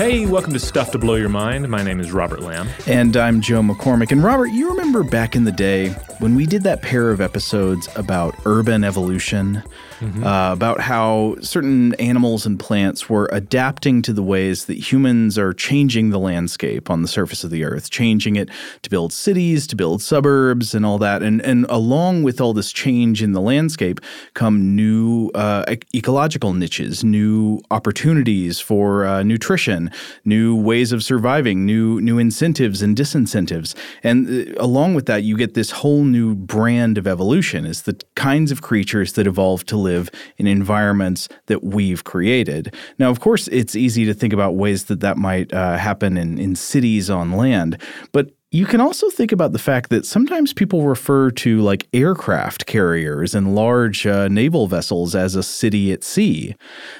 [0.00, 1.68] Hey, welcome to Stuff to Blow Your Mind.
[1.68, 2.70] My name is Robert Lamb.
[2.86, 4.10] And I'm Joe McCormick.
[4.10, 5.90] And Robert, you remember back in the day
[6.20, 9.62] when we did that pair of episodes about urban evolution,
[10.00, 10.24] mm-hmm.
[10.24, 15.52] uh, about how certain animals and plants were adapting to the ways that humans are
[15.52, 18.48] changing the landscape on the surface of the earth, changing it
[18.82, 21.22] to build cities, to build suburbs, and all that.
[21.22, 24.00] And and along with all this change in the landscape
[24.34, 29.89] come new uh, ecological niches, new opportunities for uh, nutrition,
[30.24, 33.74] new ways of surviving, new new incentives and disincentives.
[34.02, 38.00] And uh, along with that, you get this whole new brand of evolution It's the
[38.14, 42.74] kinds of creatures that evolve to live in environments that we've created.
[42.98, 46.38] Now, of course, it's easy to think about ways that that might uh, happen in,
[46.38, 47.80] in cities on land,
[48.12, 52.66] but you can also think about the fact that sometimes people refer to like aircraft
[52.66, 56.56] carriers and large uh, naval vessels as a city at sea.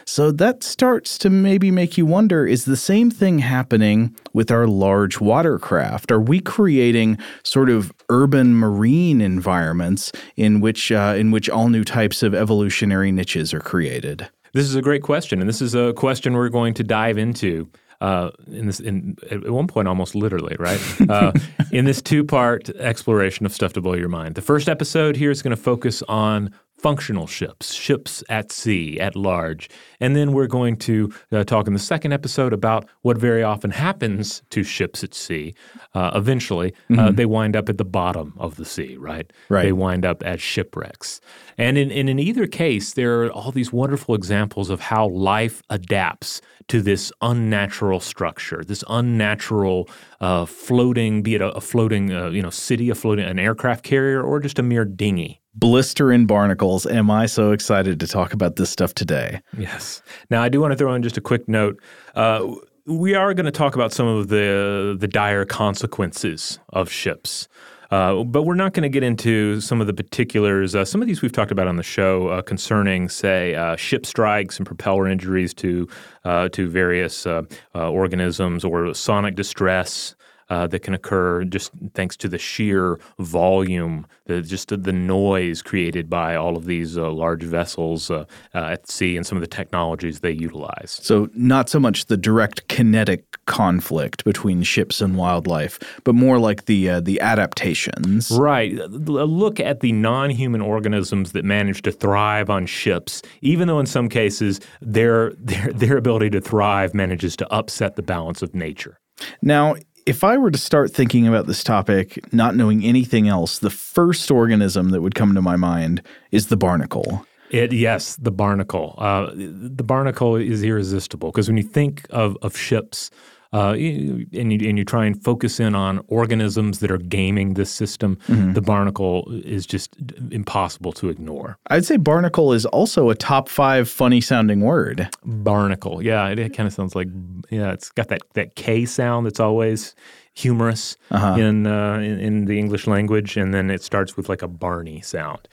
[0.07, 4.69] So that starts to maybe make you wonder is the same thing happening with our
[4.69, 6.13] large watercraft?
[6.13, 11.83] Are we creating sort of urban marine environments in which uh, in which all new
[11.83, 14.29] types of evolutionary niches are created?
[14.53, 17.69] This is a great question, and this is a question we're going to dive into
[18.01, 21.33] uh, in this in at one point almost literally right uh,
[21.73, 24.35] in this two part exploration of stuff to blow your mind.
[24.35, 29.15] The first episode here is going to focus on functional ships, ships at sea, at
[29.15, 29.69] large.
[30.01, 33.71] And then we're going to uh, talk in the second episode about what very often
[33.71, 35.55] happens to ships at sea.
[35.95, 36.99] Uh, eventually, uh, mm-hmm.
[37.01, 39.31] uh, they wind up at the bottom of the sea, right?
[39.49, 39.65] Right.
[39.65, 41.21] They wind up as shipwrecks.
[41.59, 45.63] And in, and in either case, there are all these wonderful examples of how life
[45.69, 49.89] adapts to this unnatural structure, this unnatural
[50.21, 53.85] uh, floating, be it a, a floating, uh, you know, city, a floating, an aircraft
[53.85, 56.87] carrier, or just a mere dinghy blister in barnacles.
[56.87, 59.41] Am I so excited to talk about this stuff today?
[59.57, 60.03] Yes.
[60.31, 61.81] Now, I do want to throw in just a quick note.
[62.15, 62.55] Uh,
[62.87, 67.49] we are going to talk about some of the the dire consequences of ships.
[67.91, 70.77] Uh, but we're not going to get into some of the particulars.
[70.77, 74.07] Uh, some of these we've talked about on the show uh, concerning, say, uh, ship
[74.07, 75.89] strikes and propeller injuries to
[76.25, 77.43] uh, to various uh,
[77.75, 80.15] organisms or sonic distress
[80.51, 86.11] uh, that can occur just thanks to the sheer volume, the, just the noise created
[86.11, 88.25] by all of these uh, large vessels uh,
[88.55, 90.99] uh, at sea and some of the technologies they utilize.
[91.03, 96.67] So, not so much the direct kinetic conflict between ships and wildlife, but more like
[96.67, 98.31] the uh, the adaptations.
[98.31, 98.75] Right.
[98.75, 104.09] Look at the non-human organisms that manage to thrive on ships, even though in some
[104.09, 108.99] cases their their their ability to thrive manages to upset the balance of nature.
[109.43, 113.71] Now, if I were to start thinking about this topic, not knowing anything else, the
[113.71, 117.27] first organism that would come to my mind is the barnacle.
[117.51, 118.95] It, yes, the barnacle.
[118.99, 123.11] Uh, the barnacle is irresistible because when you think of, of ships,
[123.53, 127.71] uh, and, you, and you try and focus in on organisms that are gaming this
[127.71, 128.53] system, mm-hmm.
[128.53, 129.97] the barnacle is just
[130.31, 131.59] impossible to ignore.
[131.67, 135.09] I'd say barnacle is also a top five funny sounding word.
[135.25, 137.09] Barnacle, yeah, it, it kind of sounds like
[137.51, 139.95] yeah, it's got that that K sound that's always
[140.35, 141.39] humorous uh-huh.
[141.39, 145.01] in, uh, in, in the English language, and then it starts with like a Barney
[145.01, 145.49] sound.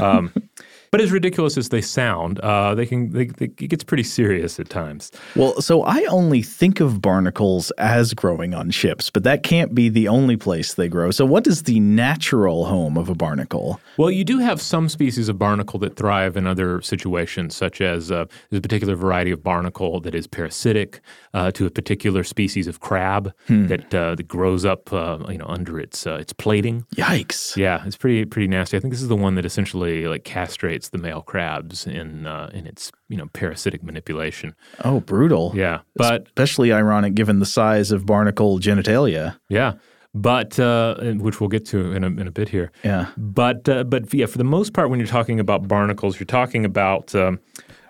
[0.00, 0.32] Um,
[0.90, 4.58] but as ridiculous as they sound, uh, they can they, they, it gets pretty serious
[4.58, 5.12] at times.
[5.36, 9.88] Well, so I only think of barnacles as growing on ships, but that can't be
[9.88, 11.10] the only place they grow.
[11.10, 13.80] So, what is the natural home of a barnacle?
[13.96, 18.10] Well, you do have some species of barnacle that thrive in other situations, such as
[18.10, 21.00] uh, there's a particular variety of barnacle that is parasitic
[21.34, 23.66] uh, to a particular species of crab hmm.
[23.66, 26.86] that uh, that grows up, uh, you know, under its uh, its plating.
[26.94, 27.56] Yikes!
[27.56, 28.76] Yeah, it's pretty pretty nasty.
[28.76, 32.50] I think this is the one that essentially like castrates the male crabs in uh,
[32.52, 34.54] in its you know parasitic manipulation.
[34.84, 35.52] Oh, brutal!
[35.54, 39.38] Yeah, but especially ironic given the size of barnacle genitalia.
[39.48, 39.74] Yeah,
[40.14, 42.70] but uh, which we'll get to in a, in a bit here.
[42.84, 46.26] Yeah, but uh, but yeah, for the most part, when you're talking about barnacles, you're
[46.26, 47.40] talking about um,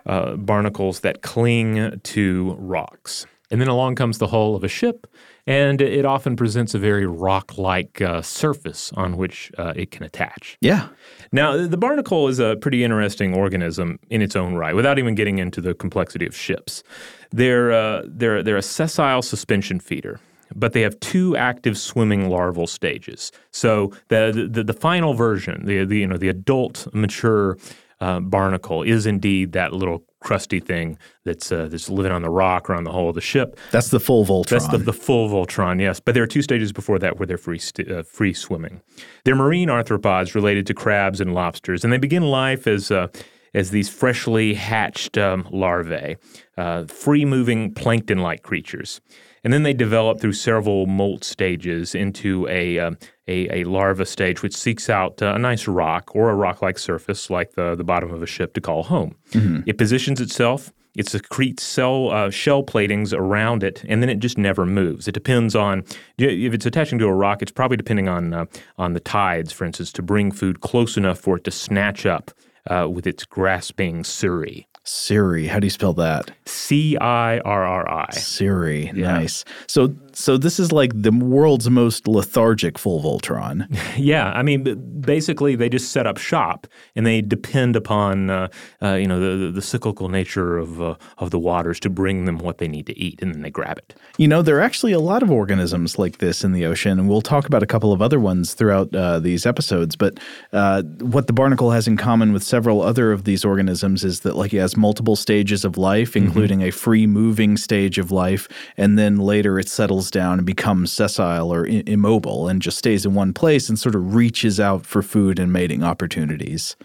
[0.05, 3.25] uh, barnacles that cling to rocks.
[3.51, 5.07] And then along comes the hull of a ship,
[5.47, 10.03] and it often presents a very rock like uh, surface on which uh, it can
[10.03, 10.55] attach.
[10.61, 10.89] Yeah.
[11.31, 15.37] Now, the barnacle is a pretty interesting organism in its own right, without even getting
[15.37, 16.83] into the complexity of ships.
[17.31, 20.19] They're, uh, they're, they're a sessile suspension feeder
[20.55, 23.31] but they have two active swimming larval stages.
[23.51, 27.57] So the the, the final version, the, the you know the adult mature
[28.01, 32.69] uh, barnacle is indeed that little crusty thing that's uh, that's living on the rock
[32.69, 33.59] or on the hull of the ship.
[33.71, 34.49] That's the full Voltron.
[34.49, 35.99] That's the, the full Voltron, yes.
[35.99, 38.81] But there are two stages before that where they're free st- uh, free swimming.
[39.23, 43.07] They're marine arthropods related to crabs and lobsters, and they begin life as uh,
[43.53, 46.17] as these freshly hatched um, larvae,
[46.57, 49.01] uh, free moving plankton like creatures.
[49.43, 52.97] And then they develop through several molt stages into a, um,
[53.27, 56.77] a, a, larva stage, which seeks out uh, a nice rock or a rock like
[56.77, 59.15] surface, like the, the bottom of a ship, to call home.
[59.31, 59.61] Mm-hmm.
[59.65, 64.37] It positions itself, it secretes cell, uh, shell platings around it, and then it just
[64.37, 65.07] never moves.
[65.07, 65.85] It depends on
[66.17, 67.41] if it's attaching to a rock.
[67.41, 68.45] It's probably depending on uh,
[68.77, 72.31] on the tides, for instance, to bring food close enough for it to snatch up
[72.69, 74.67] uh, with its grasping cirri.
[74.89, 76.31] Cirri, how do you spell that?
[76.45, 78.11] C I R R I.
[78.11, 78.91] Siri.
[78.95, 79.11] yeah.
[79.11, 79.45] nice.
[79.67, 83.67] So so this is like the world's most lethargic full Voltron.
[83.97, 88.49] yeah, I mean, basically they just set up shop and they depend upon uh,
[88.81, 92.37] uh, you know the, the cyclical nature of uh, of the waters to bring them
[92.39, 93.95] what they need to eat, and then they grab it.
[94.17, 97.07] You know, there are actually a lot of organisms like this in the ocean, and
[97.07, 99.95] we'll talk about a couple of other ones throughout uh, these episodes.
[99.95, 100.19] But
[100.51, 104.35] uh, what the barnacle has in common with several other of these organisms is that
[104.35, 106.25] like it has multiple stages of life, mm-hmm.
[106.27, 106.67] including mm-hmm.
[106.67, 111.53] a free moving stage of life, and then later it settles down and becomes sessile
[111.53, 115.01] or I- immobile and just stays in one place and sort of reaches out for
[115.01, 116.75] food and mating opportunities.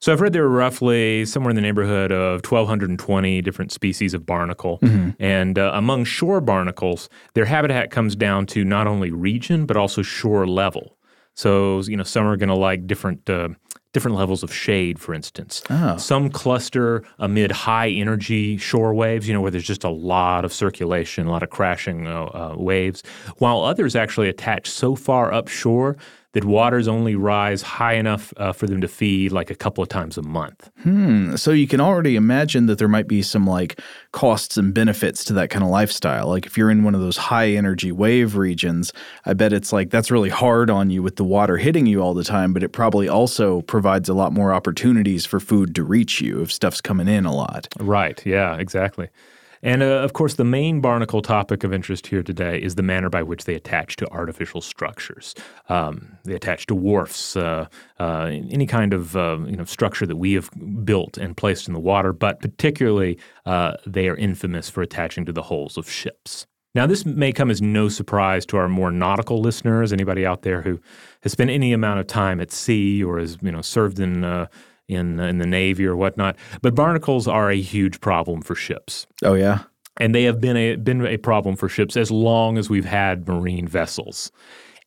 [0.00, 4.26] So I've read there are roughly somewhere in the neighborhood of 1,220 different species of
[4.26, 4.78] barnacle.
[4.80, 5.10] Mm-hmm.
[5.22, 10.02] And uh, among shore barnacles, their habitat comes down to not only region, but also
[10.02, 10.96] shore level.
[11.34, 13.50] So, you know, some are going to like different uh,
[13.96, 15.62] different levels of shade, for instance.
[15.70, 15.96] Oh.
[15.96, 20.52] Some cluster amid high energy shore waves, you know, where there's just a lot of
[20.52, 23.02] circulation, a lot of crashing uh, uh, waves,
[23.38, 25.96] while others actually attach so far upshore
[26.36, 29.88] that waters only rise high enough uh, for them to feed like a couple of
[29.88, 30.70] times a month.
[30.82, 31.34] Hmm.
[31.34, 33.80] So you can already imagine that there might be some like
[34.12, 36.28] costs and benefits to that kind of lifestyle.
[36.28, 38.92] Like if you're in one of those high energy wave regions,
[39.24, 42.12] I bet it's like that's really hard on you with the water hitting you all
[42.12, 46.20] the time, but it probably also provides a lot more opportunities for food to reach
[46.20, 47.66] you if stuff's coming in a lot.
[47.80, 48.22] Right.
[48.26, 49.08] Yeah, exactly.
[49.66, 53.10] And uh, of course, the main barnacle topic of interest here today is the manner
[53.10, 55.34] by which they attach to artificial structures.
[55.68, 57.66] Um, they attach to wharfs, uh,
[57.98, 60.50] uh, any kind of uh, you know structure that we have
[60.84, 65.32] built and placed in the water, but particularly uh, they are infamous for attaching to
[65.32, 66.46] the hulls of ships.
[66.76, 69.92] Now, this may come as no surprise to our more nautical listeners.
[69.92, 70.78] Anybody out there who
[71.22, 74.46] has spent any amount of time at sea or has you know served in uh,
[74.88, 76.36] in in the Navy or whatnot.
[76.62, 79.06] But barnacles are a huge problem for ships.
[79.22, 79.64] Oh yeah.
[79.98, 83.26] And they have been a been a problem for ships as long as we've had
[83.26, 84.30] marine vessels.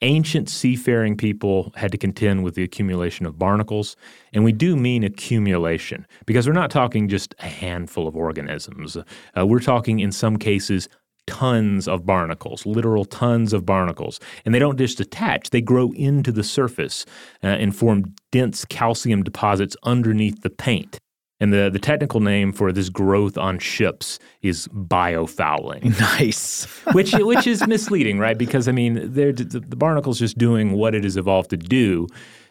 [0.02, 3.98] Ancient seafaring people had to contend with the accumulation of barnacles,
[4.32, 8.96] and we do mean accumulation because we're not talking just a handful of organisms.
[8.96, 10.88] Uh, we're talking, in some cases,
[11.28, 14.20] tons of barnacles, literal tons of barnacles.
[14.46, 17.06] And they don't just attach, they grow into the surface
[17.44, 21.00] uh, and form dense calcium deposits underneath the paint.
[21.42, 25.98] And the, the technical name for this growth on ships is biofouling.
[26.00, 26.66] Nice.
[26.94, 28.38] which which is misleading, right?
[28.38, 32.08] Because I mean, the, the barnacle's just doing what it has evolved to do.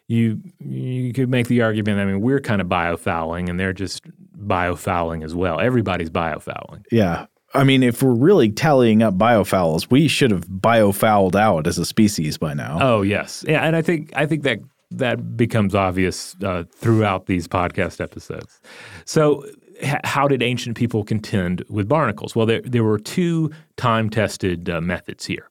[0.07, 1.99] You you could make the argument.
[1.99, 4.05] I mean, we're kind of biofouling, and they're just
[4.39, 5.61] biofouling as well.
[5.61, 6.85] Everybody's biofouling.
[6.91, 11.79] Yeah, I mean, if we're really tallying up biofouls, we should have biofouled out as
[11.79, 12.79] a species by now.
[12.81, 14.59] Oh yes, yeah, and I think I think that
[14.91, 18.61] that becomes obvious uh, throughout these podcast episodes.
[19.05, 19.45] So,
[19.81, 22.37] h- how did ancient people contend with barnacles?
[22.37, 25.49] Well, there there were two time tested uh, methods here.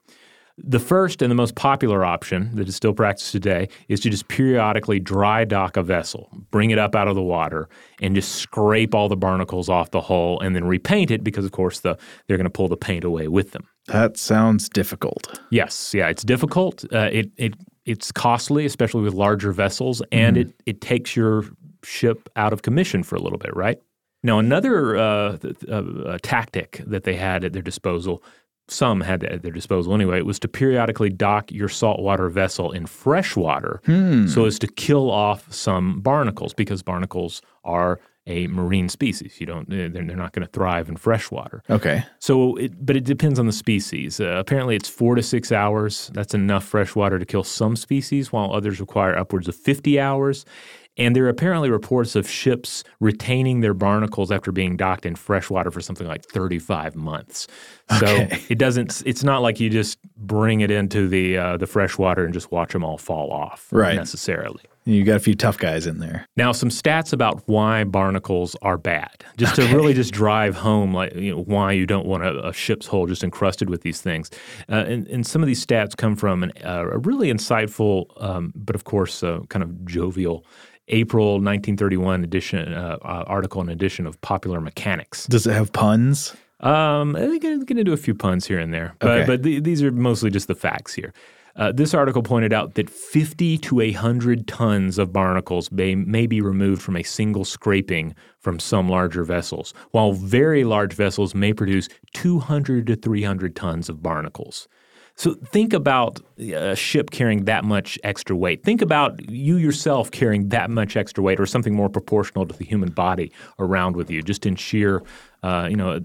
[0.59, 4.27] The first and the most popular option that is still practiced today is to just
[4.27, 7.69] periodically dry dock a vessel, bring it up out of the water,
[8.01, 11.51] and just scrape all the barnacles off the hull and then repaint it because, of
[11.51, 11.95] course, the,
[12.25, 13.67] they're going to pull the paint away with them.
[13.85, 15.39] That sounds difficult.
[15.51, 16.83] Yes, yeah, it's difficult.
[16.91, 17.53] Uh, it, it
[17.85, 20.49] it's costly, especially with larger vessels, and mm-hmm.
[20.49, 21.45] it it takes your
[21.83, 23.79] ship out of commission for a little bit, right?
[24.23, 25.37] Now, another uh,
[25.69, 28.23] uh, tactic that they had at their disposal
[28.69, 32.85] some had at their disposal anyway, it was to periodically dock your saltwater vessel in
[32.85, 34.27] fresh water hmm.
[34.27, 39.39] so as to kill off some barnacles because barnacles are a marine species.
[39.39, 41.63] You don't they're, they're not going to thrive in fresh water.
[41.69, 42.03] Okay.
[42.19, 44.19] So it, but it depends on the species.
[44.19, 46.11] Uh, apparently it's 4 to 6 hours.
[46.13, 50.45] That's enough fresh water to kill some species while others require upwards of 50 hours.
[50.97, 55.71] And there are apparently reports of ships retaining their barnacles after being docked in freshwater
[55.71, 57.47] for something like 35 months.
[57.99, 58.43] So okay.
[58.49, 59.03] it doesn't.
[59.05, 62.73] It's not like you just bring it into the uh, the freshwater and just watch
[62.73, 63.67] them all fall off.
[63.71, 63.95] Right.
[63.95, 64.63] Necessarily.
[64.87, 66.25] You got a few tough guys in there.
[66.37, 69.67] Now, some stats about why barnacles are bad, just Okay.
[69.69, 72.87] to really just drive home, like you know, why you don't want a, a ship's
[72.87, 74.31] hull just encrusted with these things.
[74.69, 78.53] Uh, and, and some of these stats come from an, uh, a really insightful, um,
[78.55, 80.45] but of course, uh, kind of jovial.
[80.87, 85.27] April 1931 edition uh, uh, article and edition of Popular Mechanics.
[85.27, 86.33] Does it have puns?
[86.61, 89.27] Um, I'm going to do a few puns here and there, but Okay.
[89.27, 91.13] but the, these are mostly just the facts here.
[91.57, 96.39] Uh, this article pointed out that 50 to 100 tons of barnacles may, may be
[96.39, 101.89] removed from a single scraping from some larger vessels, while very large vessels may produce
[102.13, 104.67] 200 to 300 tons of barnacles.
[105.17, 108.63] So think about a ship carrying that much extra weight.
[108.63, 112.63] Think about you yourself carrying that much extra weight, or something more proportional to the
[112.63, 115.01] human body around with you, just in sheer,
[115.41, 115.99] uh, you know,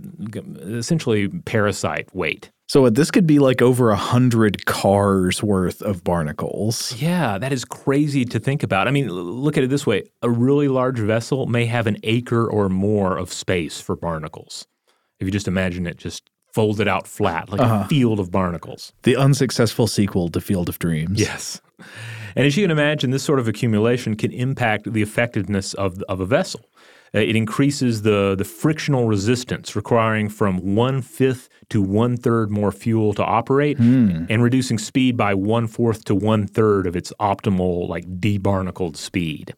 [0.62, 2.50] essentially parasite weight.
[2.68, 6.94] So this could be like over a hundred cars worth of barnacles.
[6.96, 8.88] Yeah, that is crazy to think about.
[8.88, 12.50] I mean, look at it this way: a really large vessel may have an acre
[12.50, 14.66] or more of space for barnacles.
[15.20, 18.92] If you just imagine it just folded out flat, like a field of barnacles.
[19.02, 21.18] The unsuccessful sequel to Field of Dreams.
[21.18, 21.60] Yes.
[22.36, 26.20] And as you can imagine, this sort of accumulation can impact the effectiveness of, of
[26.20, 26.60] a vessel.
[27.14, 32.72] Uh, It increases the, the frictional resistance, requiring from one fifth to one third more
[32.72, 37.88] fuel to operate, and reducing speed by one fourth to one third of its optimal,
[37.88, 39.54] like debarnacled speed.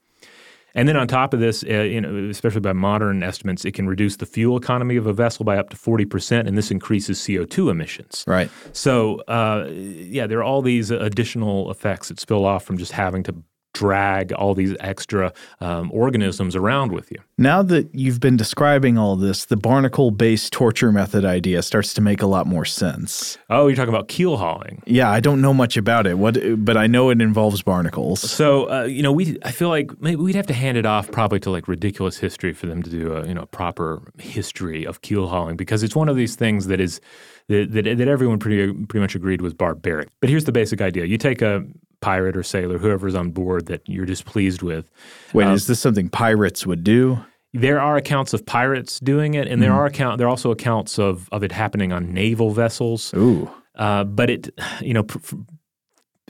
[0.74, 3.86] And then on top of this, uh, you know, especially by modern estimates, it can
[3.86, 7.70] reduce the fuel economy of a vessel by up to 40%, and this increases CO2
[7.70, 8.24] emissions.
[8.26, 8.50] Right.
[8.72, 13.22] So, uh, yeah, there are all these additional effects that spill off from just having
[13.24, 13.36] to
[13.74, 17.18] drag all these extra um, organisms around with you.
[17.36, 22.00] Now that you've been describing all this, the barnacle based torture method idea starts to
[22.00, 23.36] make a lot more sense.
[23.50, 24.82] Oh, you're talking about keel hauling.
[24.86, 26.16] Yeah, I don't know much about it.
[26.16, 28.20] What but I know it involves barnacles.
[28.20, 31.10] So, uh, you know, we I feel like maybe we'd have to hand it off
[31.10, 35.02] probably to like ridiculous history for them to do a you know proper history of
[35.02, 37.00] keel hauling because it's one of these things that is
[37.48, 40.08] that, that, that everyone pretty pretty much agreed was barbaric.
[40.20, 41.64] But here's the basic idea: you take a
[42.04, 44.90] pirate or sailor, whoever's on board that you're displeased with,
[45.32, 47.18] Wait, is this something pirates would do?
[47.54, 50.98] There are accounts of pirates doing it, and there are account there are also accounts
[50.98, 53.14] of of it happening on naval vessels.
[53.14, 53.48] Ooh.
[53.76, 54.42] Uh, but it,
[54.80, 55.36] you know, pr- pr-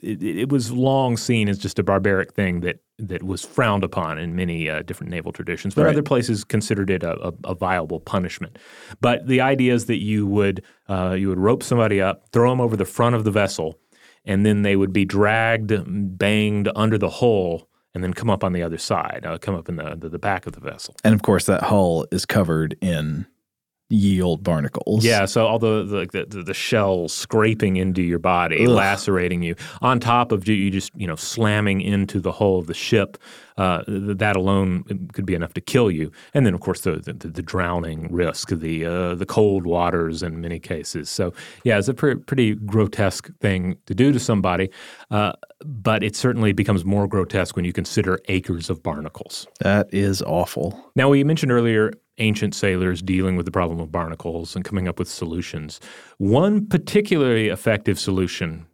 [0.03, 4.19] it, it was long seen as just a barbaric thing that that was frowned upon
[4.19, 5.75] in many uh, different naval traditions.
[5.75, 5.93] But Right.
[5.95, 8.59] other places considered it a, a, a viable punishment.
[9.01, 12.61] But the idea is that you would uh, you would rope somebody up, throw them
[12.61, 13.79] over the front of the vessel,
[14.25, 15.73] and then they would be dragged,
[16.19, 17.69] banged under the hull.
[17.95, 20.19] And then come up on the other side, uh, come up in the, the the
[20.19, 20.97] back of the vessel.
[21.05, 23.25] And of course that hull is covered in
[23.91, 25.05] ye old barnacles.
[25.05, 28.69] Yeah, so all the the, the, the, shells scraping into your body, Ugh.
[28.69, 32.67] lacerating you, on top of you, you just you know slamming into the hull of
[32.67, 33.19] the ship.
[33.57, 36.11] Uh, that alone could be enough to kill you.
[36.33, 40.41] And then, of course, the the, the drowning risk, the uh, the cold waters in
[40.41, 41.09] many cases.
[41.09, 44.71] So yeah, it's a pre- pretty grotesque thing to do to somebody.
[45.11, 45.33] Uh,
[45.65, 49.47] but it certainly becomes more grotesque when you consider acres of barnacles.
[49.61, 50.91] That is awful.
[50.95, 54.99] Now, we mentioned earlier ancient sailors dealing with the problem of barnacles and coming up
[54.99, 55.81] with solutions.
[56.19, 58.67] One particularly effective solution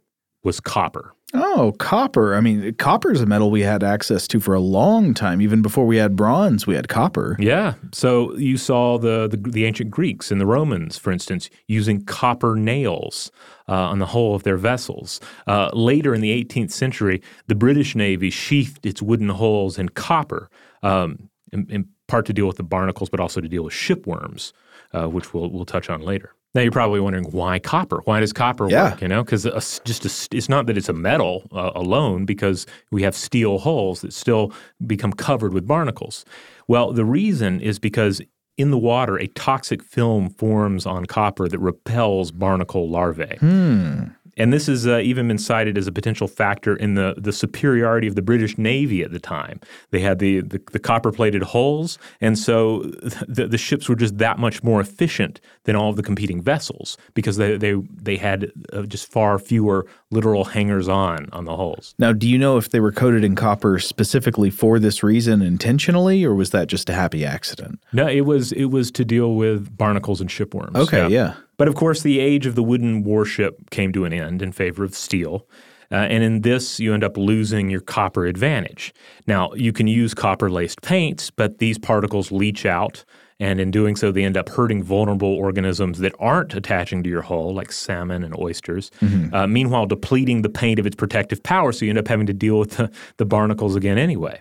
[0.43, 1.13] was copper.
[1.33, 2.35] Oh, copper.
[2.35, 5.41] I mean, copper is a metal we had access to for a long time.
[5.41, 7.37] Even before we had bronze, we had copper.
[7.39, 7.75] Yeah.
[7.93, 12.55] So you saw the, the, the ancient Greeks and the Romans, for instance, using copper
[12.55, 13.31] nails
[13.69, 15.21] uh, on the hull of their vessels.
[15.47, 20.49] Uh, later in the 18th century, the British Navy sheathed its wooden hulls in copper,
[20.83, 21.29] um,
[22.11, 24.51] part to deal with the barnacles, but also to deal with shipworms,
[24.93, 26.29] uh, which we'll, we'll touch on later.
[26.53, 28.01] Now you're probably wondering why copper?
[28.03, 28.89] Why does copper Yeah.
[28.91, 29.01] work?
[29.01, 29.43] You know, because
[29.85, 34.01] just a, it's not that it's a metal uh, alone, because we have steel hulls
[34.01, 34.51] that still
[34.85, 36.25] become covered with barnacles.
[36.67, 38.21] Well, the reason is because
[38.57, 43.37] in the water, a toxic film forms on copper that repels barnacle larvae.
[44.37, 48.07] And this has uh, even been cited as a potential factor in the, the superiority
[48.07, 49.59] of the British Navy at the time.
[49.91, 52.79] They had the, the, the copper plated hulls, and so
[53.27, 56.97] the, the ships were just that much more efficient than all of the competing vessels
[57.13, 61.95] because they, they, they had uh, just far fewer literal hangers on on the hulls.
[61.97, 66.23] Now, do you know if they were coated in copper specifically for this reason intentionally,
[66.23, 67.81] or was that just a happy accident?
[67.93, 70.75] No, it was, it was to deal with barnacles and shipworms.
[70.75, 71.35] Okay, yeah.
[71.61, 74.83] But of course, the age of the wooden warship came to an end in favor
[74.83, 75.47] of steel.
[75.91, 78.91] Uh, and in this, you end up losing your copper advantage.
[79.27, 83.05] Now, you can use copper laced paints, but these particles leach out
[83.41, 87.23] And in doing so, they end up hurting vulnerable organisms that aren't attaching to your
[87.23, 88.91] hull, like salmon and oysters.
[89.01, 89.33] Mm-hmm.
[89.33, 92.33] Uh, meanwhile, depleting the paint of its protective power, so you end up having to
[92.33, 94.39] deal with the, the barnacles again anyway.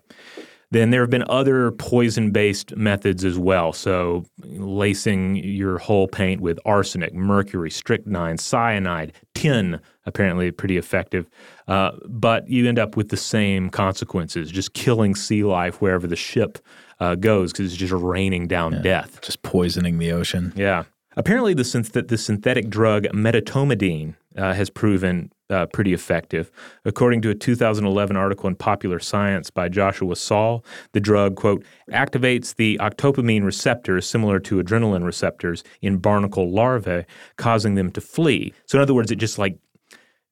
[0.73, 3.73] Then there have been other poison based methods as well.
[3.73, 11.29] So, lacing your hull paint with arsenic, mercury, strychnine, cyanide, tin, apparently pretty effective.
[11.67, 16.17] Uh, but you end up with the same consequences, just killing sea life wherever the
[16.17, 16.59] ship
[17.01, 19.21] uh, goes because it's just raining down yeah, death.
[19.23, 20.53] Just poisoning the ocean.
[20.55, 20.85] Yeah.
[21.17, 26.51] Apparently, the, synth- the synthetic drug medetomidine uh, has proven uh, pretty effective.
[26.85, 32.55] According to a 2011 article in Popular Science by Joshua Saul, the drug, quote, activates
[32.55, 37.05] the octopamine receptors similar to adrenaline receptors in barnacle larvae,
[37.37, 38.53] causing them to flee.
[38.67, 39.59] So, in other words, it just like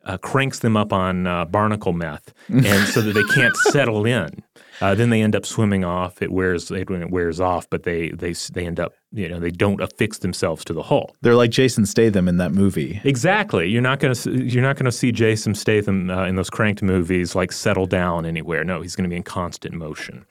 [0.05, 4.43] uh, cranks them up on uh, barnacle meth, and so that they can't settle in.
[4.81, 6.23] Uh, then they end up swimming off.
[6.23, 9.51] It wears it, it wears off, but they they they end up you know they
[9.51, 11.17] don't affix themselves to the hull.
[11.21, 13.01] They're like Jason Statham in that movie.
[13.05, 13.69] Exactly.
[13.69, 17.53] You're not gonna you're not gonna see Jason Statham uh, in those cranked movies like
[17.53, 18.65] settle down anywhere.
[18.65, 20.25] No, he's going to be in constant motion.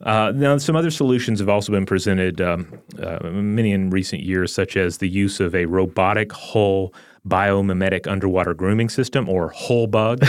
[0.00, 4.54] Uh, now, some other solutions have also been presented, um, uh, many in recent years,
[4.54, 6.94] such as the use of a robotic hull
[7.28, 10.24] biomimetic underwater grooming system or whole Hullbug.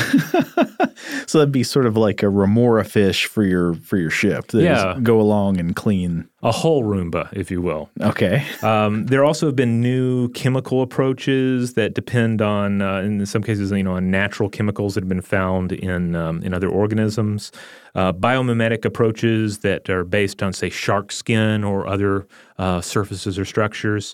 [1.27, 4.47] so that'd be sort of like a remora fish for your for your ship.
[4.47, 7.89] That yeah, go along and clean a whole Roomba, if you will.
[7.99, 8.45] Okay.
[8.63, 13.71] Um, there also have been new chemical approaches that depend on, uh, in some cases,
[13.71, 17.51] you know, on natural chemicals that have been found in um, in other organisms.
[17.95, 22.27] Uh, biomimetic approaches that are based on, say, shark skin or other
[22.59, 24.13] uh, surfaces or structures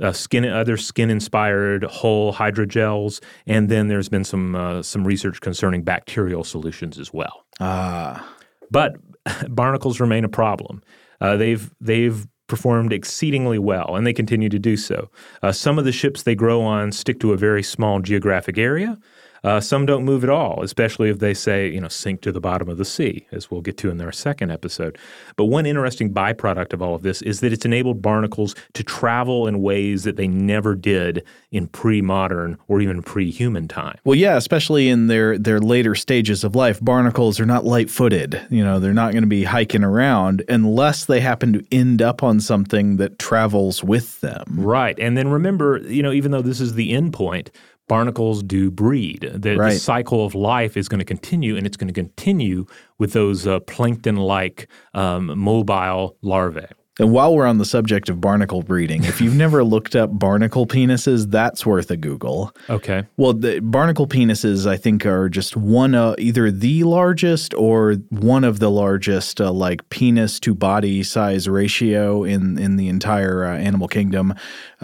[0.00, 5.40] uh, skin other skin inspired hull hydrogels, and then there's been some uh, some research
[5.40, 7.44] concerning bacterial solutions as well.
[7.60, 8.26] Ah,
[8.70, 8.96] but
[9.48, 10.82] barnacles remain a problem.
[11.20, 15.10] Uh, they've they've performed exceedingly well, and they continue to do so.
[15.42, 18.98] Uh, some of the ships they grow on stick to a very small geographic area.
[19.44, 22.40] Uh, some don't move at all, especially if they say, you know, sink to the
[22.40, 24.98] bottom of the sea, as we'll get to in our second episode.
[25.36, 29.46] But one interesting byproduct of all of this is that it's enabled barnacles to travel
[29.46, 31.22] in ways that they never did
[31.52, 33.98] in pre-modern or even pre-human time.
[34.04, 38.46] Well, yeah, especially in their their later stages of life, barnacles are not light-footed.
[38.48, 42.22] You know, they're not going to be hiking around unless they happen to end up
[42.22, 44.44] on something that travels with them.
[44.56, 44.98] Right.
[44.98, 47.50] And then remember, you know, even though this is the end point,
[47.88, 49.30] barnacles do breed.
[49.34, 49.72] The, right.
[49.74, 52.66] the, cycle of life is going to continue, and it's going to continue
[52.98, 56.66] with those uh, plankton like um, mobile larvae.
[57.00, 60.64] And while we're on the subject of barnacle breeding, if you've never looked up barnacle
[60.64, 62.54] penises, that's worth a Google.
[62.70, 63.02] Okay.
[63.16, 68.44] Well, the barnacle penises, I think, are just one, uh, either the largest or one
[68.44, 73.56] of the largest, uh, like penis to body size ratio in in the entire uh,
[73.56, 74.32] animal kingdom,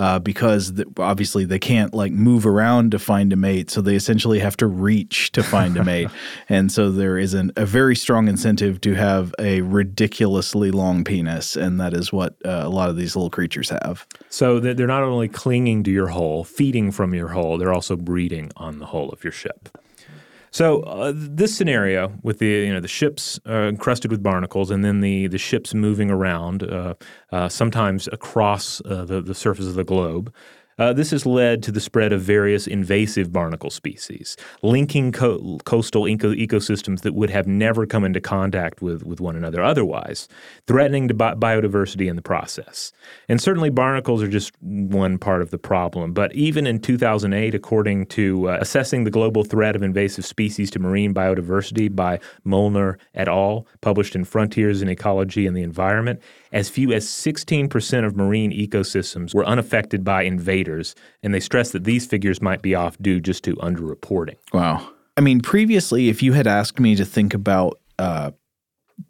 [0.00, 4.38] uh, because obviously they can't like move around to find a mate, so they essentially
[4.38, 6.08] have to reach to find a mate,
[6.48, 11.54] and so there is an, a very strong incentive to have a ridiculously long penis,
[11.54, 14.06] and that is what uh, a lot of these little creatures have.
[14.30, 18.52] So they're not only clinging to your hull, feeding from your hull, they're also breeding
[18.56, 19.68] on the hull of your ship.
[20.52, 24.84] So uh, this scenario with the you know the ships uh, encrusted with barnacles, and
[24.84, 26.94] then the the ships moving around, uh,
[27.30, 30.32] uh sometimes across uh, the the surface of the globe,
[30.80, 36.08] uh, this has led to the spread of various invasive barnacle species, linking co- coastal
[36.08, 40.26] eco- ecosystems that would have never come into contact with, with one another otherwise,
[40.66, 42.92] threatening bi- biodiversity in the process.
[43.28, 46.14] And certainly, barnacles are just one part of the problem.
[46.14, 50.78] But even in 2008, according to uh, Assessing the Global Threat of Invasive Species to
[50.78, 56.68] Marine Biodiversity by Molnar et al., published in Frontiers in Ecology and the Environment, as
[56.68, 62.06] few as 16% of marine ecosystems were unaffected by invaders, and they stress that these
[62.06, 64.36] figures might be off due just to underreporting.
[64.52, 64.88] Wow.
[65.16, 68.30] I mean, previously, if you had asked me to think about uh,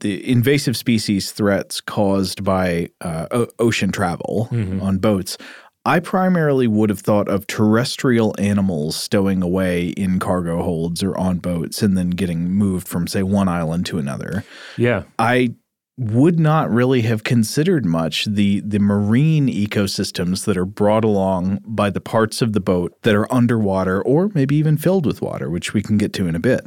[0.00, 4.82] the invasive species threats caused by uh, o- ocean travel mm-hmm.
[4.82, 5.36] on boats,
[5.84, 11.38] I primarily would have thought of terrestrial animals stowing away in cargo holds or on
[11.38, 14.44] boats and then getting moved from, say, one island to another.
[14.76, 15.04] Yeah.
[15.18, 15.54] I
[16.00, 21.90] would not really have considered much the the marine ecosystems that are brought along by
[21.90, 25.74] the parts of the boat that are underwater or maybe even filled with water, which
[25.74, 26.64] we can get to in a bit.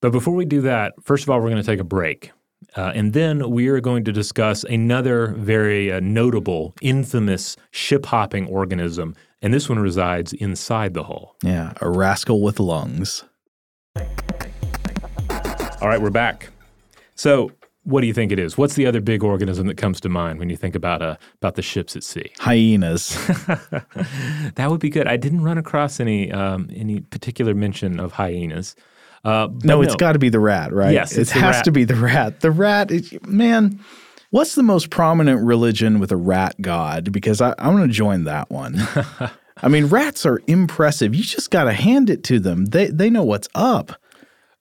[0.00, 2.32] But before we do that, first of all, we're going to take a break.
[2.74, 8.46] Uh, and then we are going to discuss another very uh, notable, infamous ship hopping
[8.46, 9.14] organism.
[9.42, 11.36] And this one resides inside the hull.
[11.42, 13.24] Yeah, a rascal with lungs.
[15.82, 16.48] All right, we're back.
[17.14, 17.52] So,
[17.84, 18.58] What do you think it is?
[18.58, 21.54] What's the other big organism that comes to mind when you think about uh, about
[21.54, 22.30] the ships at sea?
[22.38, 23.10] Hyenas.
[24.54, 25.06] that would be good.
[25.06, 28.76] I didn't run across any um, any particular mention of hyenas.
[29.24, 30.92] Uh, but no, it's got to be the rat, right?
[30.92, 31.64] Yes, it has rat.
[31.64, 32.40] to be the rat.
[32.40, 33.80] The rat, is, man.
[34.30, 37.10] What's the most prominent religion with a rat god?
[37.10, 38.76] Because I, I want to join that one.
[39.62, 41.14] I mean, rats are impressive.
[41.14, 42.66] You just got to hand it to them.
[42.66, 43.99] They they know what's up.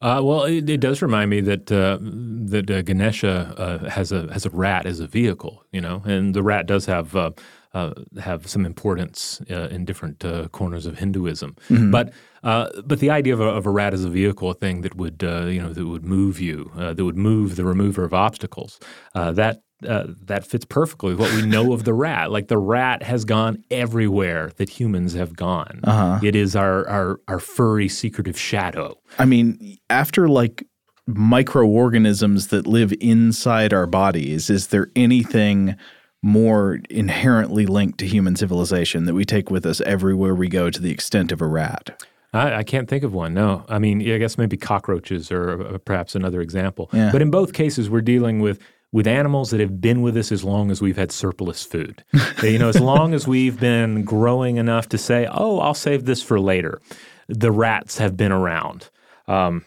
[0.02, 4.32] Uh, well, it, it does remind me that uh, that uh, Ganesha uh, has a
[4.32, 7.32] has a rat as a vehicle, you know, and the rat does have uh,
[7.74, 11.58] uh, have some importance uh, in different uh, corners of Hinduism.
[11.92, 14.82] But uh, but the idea of a, of a rat as a vehicle, a thing
[14.82, 18.06] that would uh, you know that would move you, uh, that would move the remover
[18.06, 18.80] of obstacles,
[19.16, 19.62] uh, that.
[19.88, 22.32] Uh, that fits perfectly with what we know of the rat.
[22.32, 25.80] Like the rat has gone everywhere that humans have gone.
[26.22, 29.00] It is our, our our furry secretive shadow.
[29.18, 30.66] I mean, after like
[31.08, 35.76] microorganisms that live inside our bodies, is there anything
[36.22, 40.82] more inherently linked to human civilization that we take with us everywhere we go to
[40.82, 42.04] the extent of a rat?
[42.34, 43.34] I, I can't think of one.
[43.34, 46.90] No, I mean, I guess maybe cockroaches or uh, perhaps another example.
[46.94, 47.12] Yeah.
[47.12, 48.60] But in both cases, we're dealing with
[48.92, 52.04] with animals that have been with us as long as we've had surplus food.
[52.44, 56.22] you know, as long as we've been growing enough to say, "Oh, I'll save this
[56.22, 56.82] for later."
[57.28, 58.90] The rats have been around.
[59.28, 59.64] Um,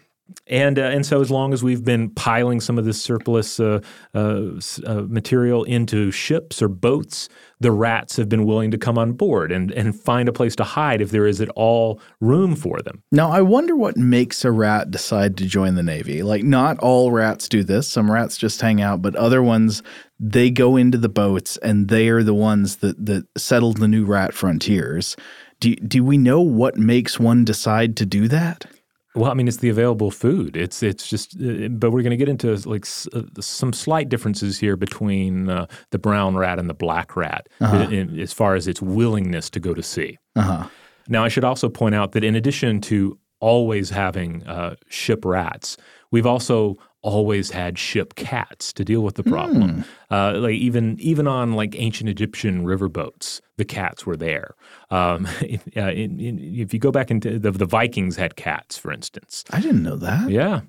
[0.46, 3.80] and uh, and so as long as we've been piling some of this surplus uh,
[4.14, 4.50] uh,
[4.86, 7.28] uh, material into ships or boats,
[7.60, 10.64] the rats have been willing to come on board and, and find a place to
[10.64, 13.02] hide if there is at all room for them.
[13.12, 16.22] Now, I wonder what makes a rat decide to join the Navy.
[16.22, 17.88] Like, not all rats do this.
[17.88, 19.82] Some rats just hang out, but other ones,
[20.18, 24.04] they go into the boats and they are the ones that, that settled the new
[24.04, 25.16] rat frontiers.
[25.60, 28.66] Do, do we know what makes one decide to do that?
[29.14, 30.56] Well, I mean, it's the available food.
[30.56, 34.08] It's it's just, uh, but we're going to get into like s- uh, some slight
[34.08, 38.54] differences here between uh, the brown rat and the black rat, in- in- as far
[38.54, 40.18] as its willingness to go to sea.
[40.34, 40.66] Uh-huh.
[41.08, 45.76] Now, I should also point out that in addition to always having uh, ship rats,
[46.12, 49.84] we've also always had ship cats to deal with the problem.
[50.10, 54.54] Uh, like even even on like ancient Egyptian riverboats, the cats were there.
[54.90, 58.78] Um, if, uh, in, in, if you go back into the, the Vikings had cats,
[58.78, 59.44] for instance.
[59.50, 60.30] I didn't know that.
[60.30, 60.60] Yeah.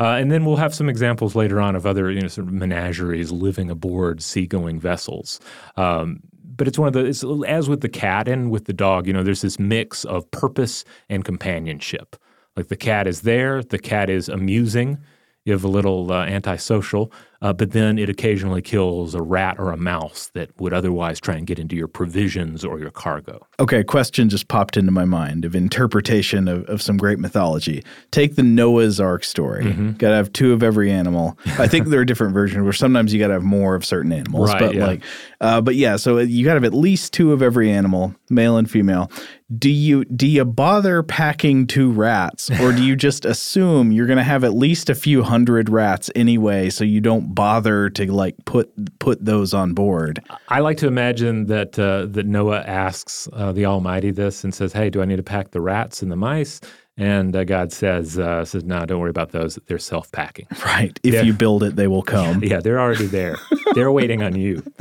[0.00, 2.52] Uh, and then we'll have some examples later on of other you know, sort of
[2.52, 5.38] menageries living aboard seagoing vessels.
[5.76, 6.20] Um,
[6.56, 9.12] but it's one of the, it's, as with the cat and with the dog, you
[9.12, 12.16] know, there's this mix of purpose and companionship.
[12.56, 14.98] Like the cat is there, the cat is amusing,
[15.44, 17.12] you have a little uh, antisocial,
[17.42, 21.34] uh, but then it occasionally kills a rat or a mouse that would otherwise try
[21.34, 23.44] and get into your provisions or your cargo.
[23.58, 27.84] Okay, a question just popped into my mind of interpretation of, of some great mythology.
[28.12, 29.64] Take the Noah's Ark story.
[29.64, 29.92] Mm-hmm.
[29.92, 31.36] Got to have two of every animal.
[31.58, 34.12] I think there are different versions where sometimes you got to have more of certain
[34.12, 34.48] animals.
[34.50, 34.86] Right, but yeah.
[34.86, 35.02] like,
[35.40, 38.56] uh, but yeah, so you got to have at least two of every animal, male
[38.56, 39.10] and female.
[39.58, 44.16] Do you do you bother packing two rats, or do you just assume you're going
[44.16, 48.34] to have at least a few hundred rats anyway, so you don't bother to like
[48.44, 50.22] put put those on board?
[50.48, 54.72] I like to imagine that uh, that Noah asks uh, the Almighty this and says,
[54.72, 56.60] "Hey, do I need to pack the rats and the mice?"
[56.98, 59.58] And uh, God says, uh, "says No, don't worry about those.
[59.66, 60.46] They're self-packing.
[60.64, 60.98] Right.
[61.02, 61.22] If Yeah.
[61.22, 62.44] you build it, they will come.
[62.44, 63.36] Yeah, they're already there.
[63.74, 64.62] they're waiting on you."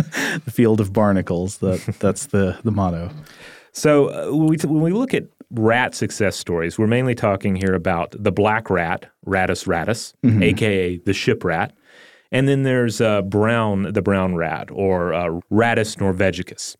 [0.46, 1.58] the field of barnacles.
[1.60, 3.10] That that's the the motto.
[3.74, 7.74] So uh, when, we, when we look at rat success stories, we're mainly talking here
[7.74, 11.74] about the black rat, Rattus rattus, aka the ship rat,
[12.32, 16.76] and then there's uh, brown, the brown rat, or uh, Rattus norvegicus.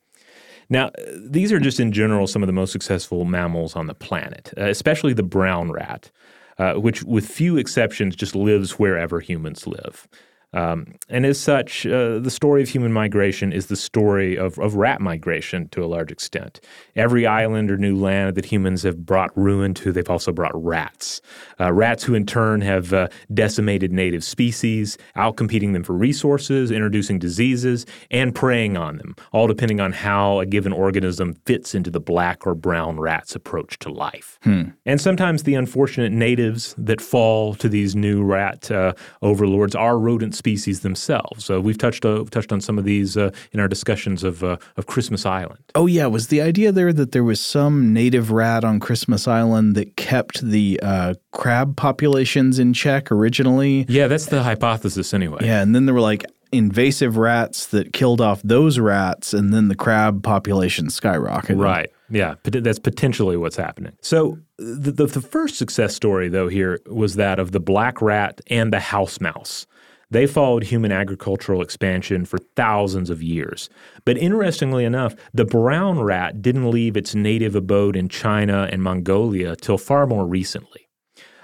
[0.70, 4.54] Now, these are just in general some of the most successful mammals on the planet,
[4.58, 6.12] uh, especially the brown rat,
[6.58, 10.08] uh, which, with few exceptions, just lives wherever humans live.
[10.54, 14.76] Um, and as such, uh, the story of human migration is the story of, of
[14.76, 16.60] rat migration to a large extent.
[16.96, 21.22] Every island or new land that humans have brought ruin to, they've also brought rats.
[21.60, 27.18] Uh, rats who, in turn, have uh, decimated native species, outcompeting them for resources, introducing
[27.18, 32.00] diseases, and preying on them, all depending on how a given organism fits into the
[32.02, 34.38] black or brown rat's approach to life.
[34.86, 40.36] And sometimes the unfortunate natives that fall to these new rat uh, overlords are rodent
[40.42, 41.46] species themselves.
[41.46, 44.58] So we've touched uh, touched on some of these uh, in our discussions of uh,
[44.76, 45.60] of Christmas Island.
[45.76, 49.76] Oh yeah, was the idea there that there was some native rat on Christmas Island
[49.76, 53.86] that kept the uh, crab populations in check originally?
[53.88, 55.42] Yeah, that's the hypothesis anyway.
[55.44, 59.68] Yeah, and then there were like invasive rats that killed off those rats, and then
[59.68, 61.62] the crab population skyrocketed.
[61.62, 61.90] Right.
[62.10, 63.94] Yeah, that's potentially what's happening.
[64.02, 68.42] So the, the, the first success story, though, here was that of the black rat
[68.48, 69.66] and the house mouse.
[70.12, 73.70] They followed human agricultural expansion for thousands of years.
[74.06, 79.56] But interestingly enough, the brown rat didn't leave its native abode in China and Mongolia
[79.56, 80.90] till far more recently.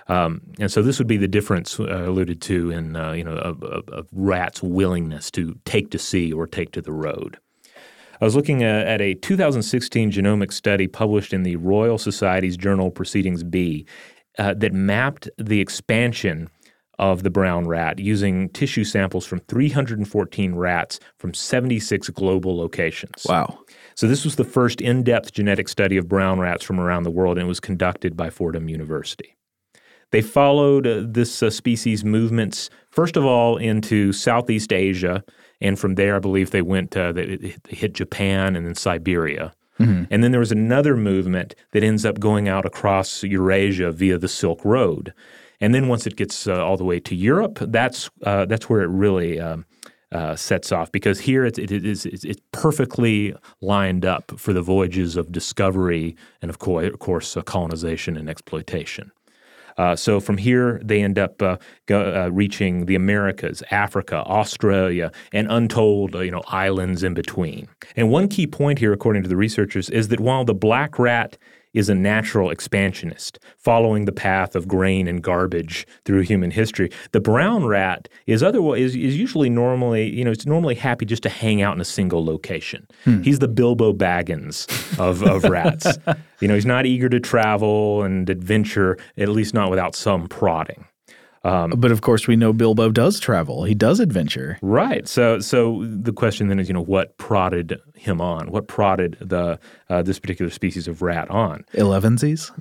[0.09, 3.35] Um, and so this would be the difference uh, alluded to in uh, you know
[3.35, 7.37] of, rats' willingness to take to sea or take to the road.
[8.19, 12.89] I was looking at, at a 2016 genomic study published in the Royal Society's journal
[12.89, 13.85] Proceedings B
[14.39, 16.49] uh, that mapped the expansion
[16.99, 23.25] of the brown rat using tissue samples from 314 rats from 76 global locations.
[23.27, 23.59] Wow.
[23.95, 27.11] So, this was the first in depth genetic study of brown rats from around the
[27.11, 29.37] world, and it was conducted by Fordham University.
[30.11, 35.23] They followed uh, this uh, species movements, first of all, into Southeast Asia.
[35.59, 39.53] And from there, I believe they went, uh, they, hit Japan and then Siberia.
[39.79, 40.05] Mm-hmm.
[40.09, 44.27] And then there was another movement that ends up going out across Eurasia via the
[44.27, 45.13] Silk Road.
[45.59, 48.81] And then once it gets uh, all the way to Europe, that's uh, that's where
[48.81, 49.65] it really um,
[50.11, 55.15] uh, sets off because here it, it is it's perfectly lined up for the voyages
[55.15, 59.11] of discovery and of course, of course uh, colonization and exploitation.
[59.77, 65.51] Uh, so from here, they end up uh, go, reaching the Americas, Africa, Australia, and
[65.51, 67.67] untold you know islands in between.
[67.95, 71.37] And one key point here, according to the researchers, is that while the black rat
[71.73, 76.89] is a natural expansionist, following the path of grain and garbage through human history.
[77.11, 81.23] The brown rat is otherwise is, is usually normally, you know, it's normally happy just
[81.23, 82.87] to hang out in a single location.
[83.03, 83.21] Hmm.
[83.21, 84.67] He's the Bilbo Baggins
[84.99, 85.97] of, of rats.
[86.39, 90.85] you know, he's not eager to travel and adventure, at least not without some prodding.
[91.47, 93.63] Um, but of course, we know Bilbo does travel.
[93.63, 94.59] He does adventure.
[94.61, 95.07] Right.
[95.07, 98.51] So, so the question then is, you know, what prodded him on?
[98.51, 99.57] What prodded the
[99.89, 101.63] uh, this particular species of rat on?
[101.73, 102.51] Elevenses.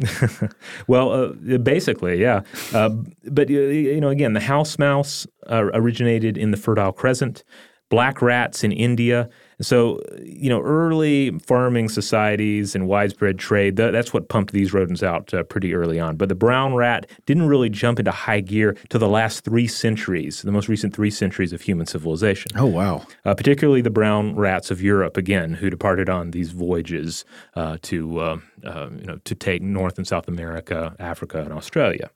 [0.87, 2.43] well, uh, basically, yeah.
[2.73, 2.91] Uh,
[3.25, 7.43] but you know, again, the house mouse uh, originated in the Fertile Crescent.
[7.89, 9.29] Black rats in India
[9.61, 15.33] so, you know, early farming societies and widespread trade, that's what pumped these rodents out
[15.33, 16.17] uh, pretty early on.
[16.17, 20.43] But the brown rat didn't really jump into high gear to the last three centuries,
[20.43, 22.53] the most recent three centuries of human civilization.
[22.57, 23.07] Oh, wow.
[23.25, 28.19] Uh, particularly the brown rats of Europe, again, who departed on these voyages uh, to,
[28.19, 32.11] uh, uh, you know, to take North and South America, Africa, and Australia.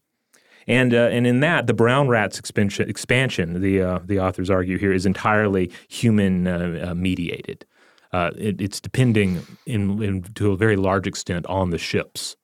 [0.71, 4.79] And uh, and in that, the brown rat's expansion, expansion the uh, the authors argue
[4.79, 7.67] here, is entirely human uh, uh mediated.
[8.13, 12.37] Uh, it, it's depending in, in, to a very large extent on the ships.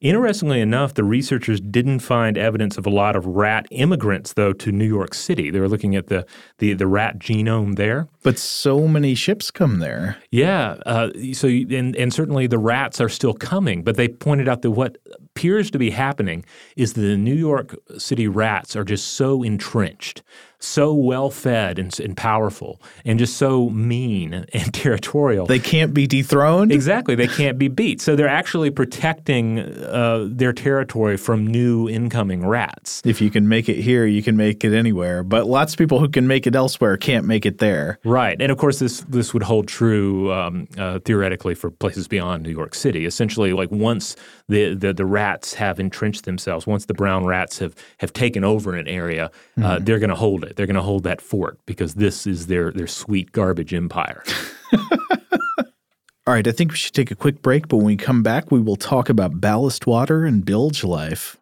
[0.00, 4.70] Interestingly enough, the researchers didn't find evidence of a lot of rat immigrants, though, to
[4.70, 5.50] New York City.
[5.50, 6.24] They were looking at the,
[6.58, 8.08] the, the rat genome there.
[8.22, 10.18] But so many ships come there.
[10.30, 10.76] Yeah.
[10.86, 14.70] Uh, so, and, and certainly the rats are still coming, but they pointed out that
[14.70, 14.98] what
[15.42, 16.44] appears to be happening
[16.76, 20.22] is that the New York City rats are just so entrenched
[20.62, 25.46] so well fed and, and, powerful and just so mean and territorial.
[25.46, 26.72] They can't be dethroned?
[26.72, 27.14] Exactly.
[27.14, 28.00] They can't be beat.
[28.00, 33.02] So they're actually protecting uh, their territory from new incoming rats.
[33.04, 35.22] If you can make it here, you can make it anywhere.
[35.22, 37.98] But lots of people who can make it elsewhere can't make it there.
[38.04, 38.40] Right.
[38.40, 42.50] And of course, this, this would hold true um, uh, theoretically for places beyond New
[42.50, 43.04] York City.
[43.04, 44.16] Essentially, like once
[44.48, 48.74] the, the, the, rats have entrenched themselves, once the brown rats have, have taken over
[48.74, 49.84] an area, uh, mm-hmm.
[49.84, 50.56] they're going to hold it it.
[50.56, 54.22] They're going to hold that fort because this is their their sweet garbage empire.
[56.24, 58.52] All right, I think we should take a quick break, but when we come back,
[58.52, 61.36] we will talk about ballast water and bilge life.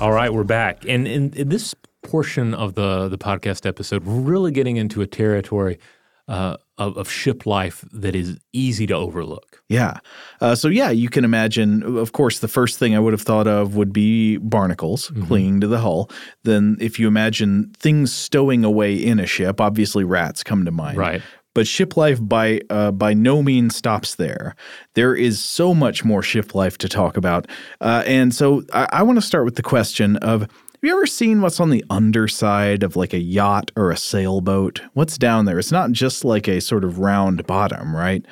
[0.00, 0.84] All right, we're back.
[0.86, 5.08] And in, in this portion of the, the podcast episode, we're really getting into a
[5.08, 5.80] territory
[6.28, 9.62] uh, of, of, ship life that is easy to overlook.
[9.68, 9.98] Yeah.
[10.40, 13.46] Uh, so, yeah, you can imagine, of course, the first thing I would have thought
[13.46, 15.26] of would be barnacles mm-hmm.
[15.26, 16.10] clinging to the hull.
[16.42, 20.98] Then, if you imagine things stowing away in a ship, obviously rats come to mind.
[20.98, 21.22] Right.
[21.54, 24.56] But ship life by uh, by no means stops there.
[24.94, 27.46] There is so much more ship life to talk about,
[27.80, 30.48] uh, and so I, I want to start with the question of
[30.84, 34.82] have you ever seen what's on the underside of like a yacht or a sailboat?
[34.92, 35.58] What's down there?
[35.58, 38.22] It's not just like a sort of round bottom, right?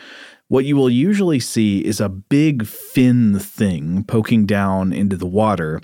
[0.49, 5.81] What you will usually see is a big fin thing poking down into the water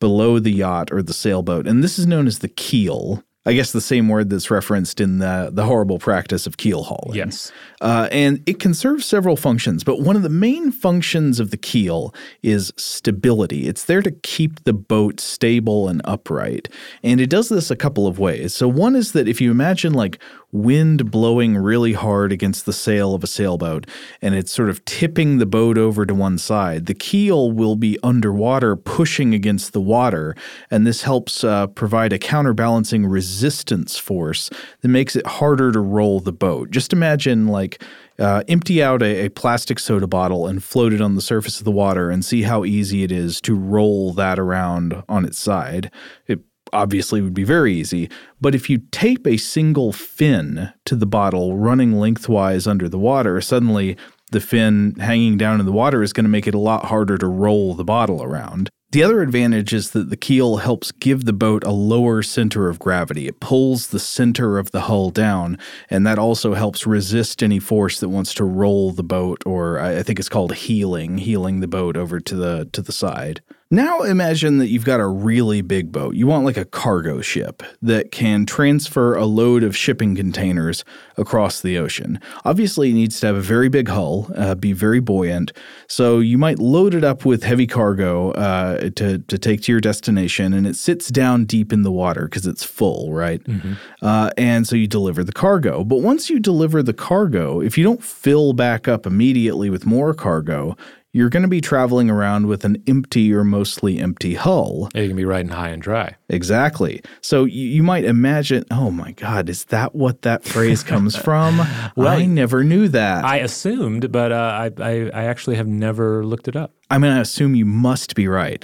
[0.00, 1.66] below the yacht or the sailboat.
[1.66, 3.22] And this is known as the keel.
[3.46, 7.16] I guess the same word that's referenced in the the horrible practice of keel hauling.
[7.16, 11.50] Yes, uh, and it can serve several functions, but one of the main functions of
[11.50, 13.68] the keel is stability.
[13.68, 16.68] It's there to keep the boat stable and upright,
[17.04, 18.54] and it does this a couple of ways.
[18.54, 20.20] So one is that if you imagine like
[20.56, 23.86] wind blowing really hard against the sail of a sailboat
[24.22, 27.98] and it's sort of tipping the boat over to one side, the keel will be
[28.02, 30.34] underwater pushing against the water.
[30.70, 36.20] And this helps uh, provide a counterbalancing resistance force that makes it harder to roll
[36.20, 36.70] the boat.
[36.70, 37.82] Just imagine like
[38.18, 41.64] uh, empty out a, a, plastic soda bottle and float it on the surface of
[41.64, 45.90] the water and see how easy it is to roll that around on its side.
[46.26, 46.40] It
[46.72, 48.08] obviously would be very easy,
[48.40, 53.40] but if you tape a single fin to the bottle running lengthwise under the water,
[53.40, 53.96] suddenly
[54.32, 57.16] the fin hanging down in the water is going to make it a lot harder
[57.18, 58.70] to roll the bottle around.
[58.92, 62.78] The other advantage is that the keel helps give the boat a lower center of
[62.78, 63.26] gravity.
[63.26, 65.58] It pulls the center of the hull down,
[65.90, 70.02] and that also helps resist any force that wants to roll the boat, or I
[70.02, 73.42] think it's called heeling, heeling the boat over to the to the side.
[73.70, 76.14] Now imagine that you've got a really big boat.
[76.14, 80.84] You want like a cargo ship that can transfer a load of shipping containers
[81.16, 82.20] across the ocean.
[82.44, 85.52] Obviously, it needs to have a very big hull, uh, be very buoyant.
[85.88, 89.80] So you might load it up with heavy cargo uh, to, to take to your
[89.80, 93.42] destination, and it sits down deep in the water because it's full, right?
[93.42, 93.72] Mm-hmm.
[94.00, 95.82] Uh, and so you deliver the cargo.
[95.82, 100.14] But once you deliver the cargo, if you don't fill back up immediately with more
[100.14, 100.76] cargo,
[101.16, 104.90] you're going to be traveling around with an empty or mostly empty hull.
[104.94, 106.14] Yeah, you can be riding high and dry.
[106.28, 107.00] Exactly.
[107.22, 111.56] So you, you might imagine, oh my God, is that what that phrase comes from?
[111.96, 113.24] well, I never knew that.
[113.24, 116.74] I assumed, but uh, I, I, I actually have never looked it up.
[116.90, 118.62] I mean, I assume you must be right.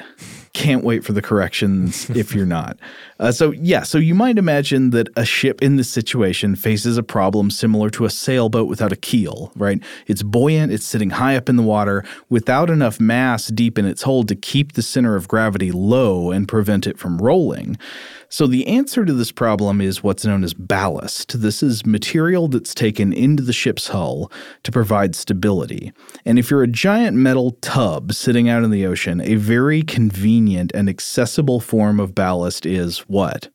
[0.55, 2.79] Can't wait for the corrections if you're not.
[3.19, 7.03] Uh, so, yeah, so you might imagine that a ship in this situation faces a
[7.03, 9.83] problem similar to a sailboat without a keel, right?
[10.07, 14.03] It's buoyant, it's sitting high up in the water without enough mass deep in its
[14.03, 17.79] hold to keep the center of gravity low and prevent it from rolling.
[18.33, 21.43] So, the answer to this problem is what's known as ballast.
[21.43, 25.93] This is material that's taken into the ship's hull to provide stability.
[26.25, 30.73] And if you're a giant metal tub sitting out in the ocean, a very convenient
[30.75, 33.51] and accessible form of ballast is what?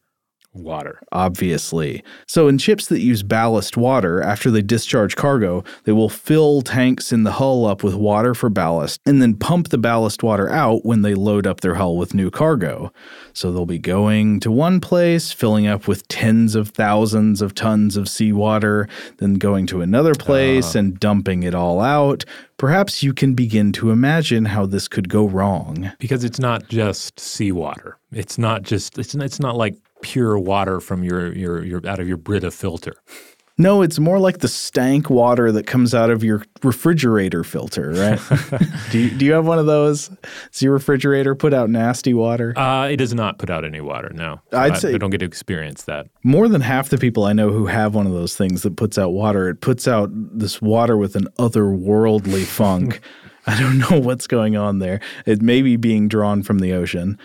[0.59, 1.01] Water.
[1.11, 2.03] Obviously.
[2.27, 7.11] So, in ships that use ballast water, after they discharge cargo, they will fill tanks
[7.11, 10.85] in the hull up with water for ballast and then pump the ballast water out
[10.85, 12.91] when they load up their hull with new cargo.
[13.33, 17.97] So, they'll be going to one place, filling up with tens of thousands of tons
[17.97, 20.79] of seawater, then going to another place uh.
[20.79, 22.25] and dumping it all out.
[22.57, 25.91] Perhaps you can begin to imagine how this could go wrong.
[25.99, 27.97] Because it's not just seawater.
[28.11, 32.07] It's not just it's it's not like pure water from your, your, your out of
[32.07, 32.95] your Brita filter.
[33.59, 38.19] No, it's more like the stank water that comes out of your refrigerator filter, right?
[38.91, 40.11] do, you, do you have one of those?
[40.51, 42.55] Does your refrigerator put out nasty water?
[42.55, 44.41] Uh, it does not put out any water, no.
[44.53, 46.07] I'd I, say I don't get to experience that.
[46.21, 48.95] More than half the people I know who have one of those things that puts
[48.99, 52.99] out water, it puts out this water with an otherworldly funk.
[53.47, 54.99] I don't know what's going on there.
[55.25, 57.17] It may be being drawn from the ocean.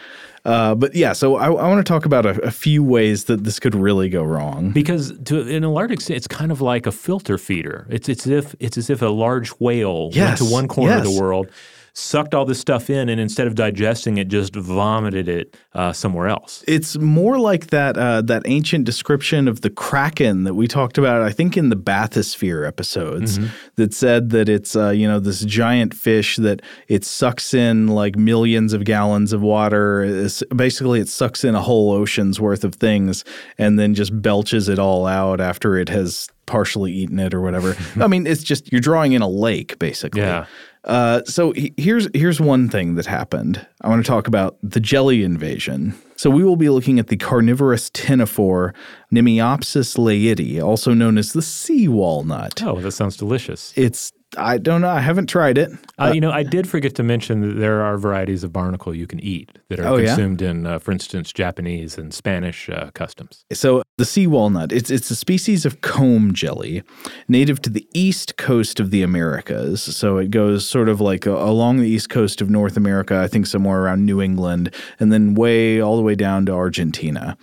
[0.44, 3.44] Uh, but yeah, so I, I want to talk about a, a, few ways that
[3.44, 4.72] this could really go wrong.
[4.72, 7.86] Because to in a large extent, it's kind of like a filter feeder.
[7.88, 10.96] It's it's as if it's as if a large whale yes, went to one corner
[10.96, 11.06] yes.
[11.06, 11.48] of the world
[11.94, 16.28] sucked all this stuff in, and instead of digesting it, just vomited it uh, somewhere
[16.28, 16.64] else.
[16.66, 21.22] It's more like that uh, that ancient description of the kraken that we talked about,
[21.22, 23.48] I think, in the bathysphere episodes, mm-hmm.
[23.76, 28.16] that said that it's uh, you know this giant fish that it sucks in like
[28.16, 30.02] millions of gallons of water.
[30.02, 33.24] It's, basically, it sucks in a whole ocean's worth of things,
[33.58, 37.76] and then just belches it all out after it has partially eaten it or whatever.
[38.00, 40.22] I mean, it's just you're drawing in a lake basically.
[40.22, 40.46] Yeah.
[40.84, 43.64] Uh, so he, here's here's one thing that happened.
[43.82, 45.94] I want to talk about the jelly invasion.
[46.16, 48.72] So we will be looking at the carnivorous ctenophore
[49.12, 52.62] Mnemiopsis leidyi, also known as the sea walnut.
[52.62, 53.72] Oh, that sounds delicious.
[53.76, 54.88] It's I don't know.
[54.88, 55.70] I haven't tried it.
[55.98, 58.94] Uh, uh, you know, I did forget to mention that there are varieties of barnacle
[58.94, 60.50] you can eat that are oh, consumed yeah?
[60.50, 63.44] in, uh, for instance, Japanese and Spanish uh, customs.
[63.52, 66.82] So the sea walnut, it's it's a species of comb jelly,
[67.28, 69.82] native to the east coast of the Americas.
[69.82, 73.28] So it goes sort of like uh, along the east coast of North America, I
[73.28, 77.36] think somewhere around New England, and then way all the way down to Argentina.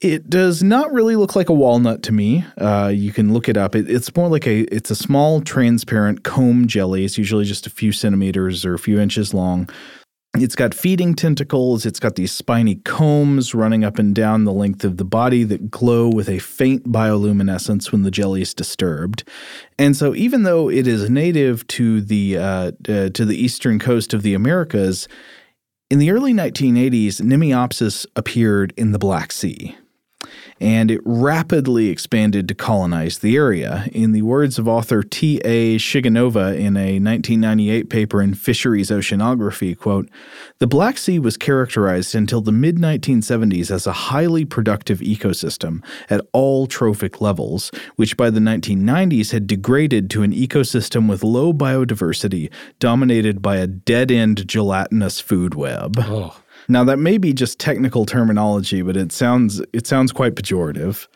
[0.00, 2.44] It does not really look like a walnut to me.
[2.56, 3.74] Uh, you can look it up.
[3.74, 7.04] It, it's more like a it's a small transparent comb jelly.
[7.04, 9.68] It's usually just a few centimeters or a few inches long.
[10.34, 11.84] It's got feeding tentacles.
[11.84, 15.70] It's got these spiny combs running up and down the length of the body that
[15.70, 19.24] glow with a faint bioluminescence when the jelly is disturbed.
[19.76, 24.14] And so, even though it is native to the uh, uh, to the eastern coast
[24.14, 25.08] of the Americas,
[25.90, 29.76] in the early 1980s, Mnemiopsis appeared in the Black Sea.
[30.60, 33.88] And it rapidly expanded to colonize the area.
[33.92, 35.78] In the words of author T.A.
[35.78, 40.08] Shiganova in a 1998 paper in Fisheries Oceanography, quote,
[40.58, 46.20] the Black Sea was characterized until the mid 1970s as a highly productive ecosystem at
[46.32, 52.50] all trophic levels, which by the 1990s had degraded to an ecosystem with low biodiversity
[52.78, 55.96] dominated by a dead end gelatinous food web.
[55.98, 56.39] Oh.
[56.70, 61.08] Now that may be just technical terminology, but it sounds it sounds quite pejorative.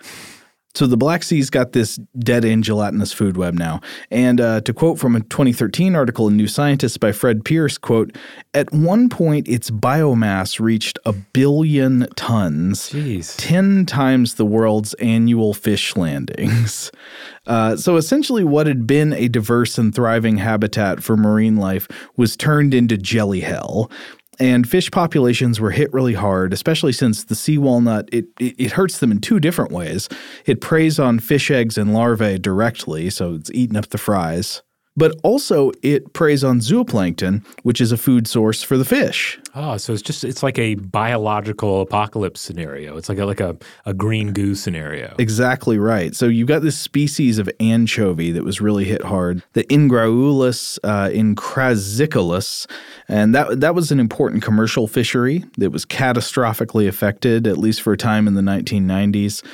[0.75, 3.81] So the Black Sea's got this dead end gelatinous food web now.
[4.11, 8.17] And uh, to quote from a 2013 article in New Scientist by Fred Pearce, quote,
[8.55, 13.37] at one point its biomass reached a billion tons, Jeez.
[13.39, 16.91] 10 times the world's annual fish landings.
[17.47, 21.87] Uh, so essentially, what had been a diverse and thriving habitat for marine life
[22.17, 23.91] was turned into jelly hell
[24.39, 28.73] and fish populations were hit really hard, especially since the sea walnut it, it, it
[28.73, 30.09] hurts them in two different ways.
[30.47, 34.63] It preys on fish eggs and larvae directly, so it's eating up the fries.
[34.97, 39.41] But also, it preys on zooplankton, which is a food source for the fish.
[39.57, 42.97] Oh, so it's just it's like a biological apocalypse scenario.
[42.97, 45.15] It's like a, like a, a green goo scenario.
[45.19, 46.15] Exactly right.
[46.15, 51.09] So you've got this species of anchovy that was really hit hard, the Engraulis uh,
[51.11, 52.67] encrasicolus,
[53.07, 57.93] and that that was an important commercial fishery that was catastrophically affected, at least for
[57.93, 59.45] a time in the 1990s.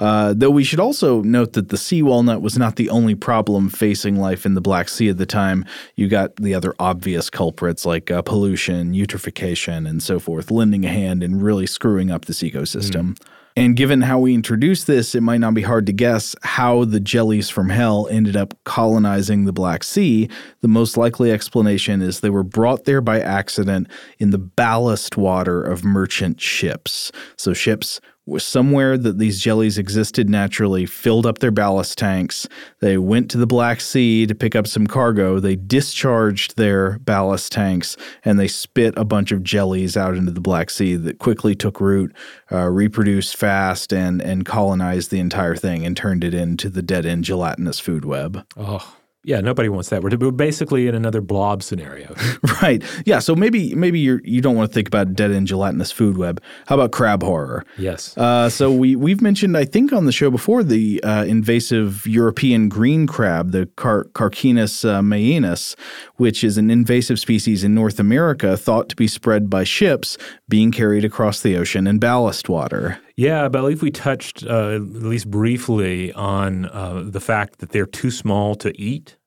[0.00, 3.68] Uh, though we should also note that the sea walnut was not the only problem
[3.68, 5.64] facing life in the Black Sea at the time.
[5.94, 10.88] You got the other obvious culprits like uh, pollution, eutrophication, and so forth, lending a
[10.88, 13.14] hand in really screwing up this ecosystem.
[13.14, 13.26] Mm.
[13.56, 17.00] And given how we introduced this, it might not be hard to guess how the
[17.00, 20.30] jellies from hell ended up colonizing the Black Sea.
[20.62, 23.88] The most likely explanation is they were brought there by accident
[24.18, 27.12] in the ballast water of merchant ships.
[27.36, 28.00] So, ships
[28.38, 32.46] somewhere that these jellies existed naturally, filled up their ballast tanks.
[32.80, 35.40] They went to the Black Sea to pick up some cargo.
[35.40, 40.40] They discharged their ballast tanks and they spit a bunch of jellies out into the
[40.40, 42.14] Black Sea that quickly took root,
[42.52, 47.06] uh, reproduced fast, and, and colonized the entire thing and turned it into the dead
[47.06, 48.46] end gelatinous food web.
[48.56, 48.96] Oh.
[49.22, 50.02] Yeah, nobody wants that.
[50.02, 52.14] We're basically in another blob scenario.
[52.62, 52.82] right.
[53.04, 53.18] Yeah.
[53.18, 56.42] So maybe maybe you you don't want to think about dead end gelatinous food web.
[56.66, 57.66] How about crab horror?
[57.76, 58.16] Yes.
[58.16, 62.70] Uh, so we we've mentioned I think on the show before the uh, invasive European
[62.70, 65.76] green crab, the Car- Carcinus uh, maenas,
[66.16, 70.16] which is an invasive species in North America, thought to be spread by ships
[70.48, 72.98] being carried across the ocean in ballast water.
[73.20, 77.84] Yeah, I believe we touched uh, at least briefly on uh, the fact that they're
[77.84, 79.18] too small to eat.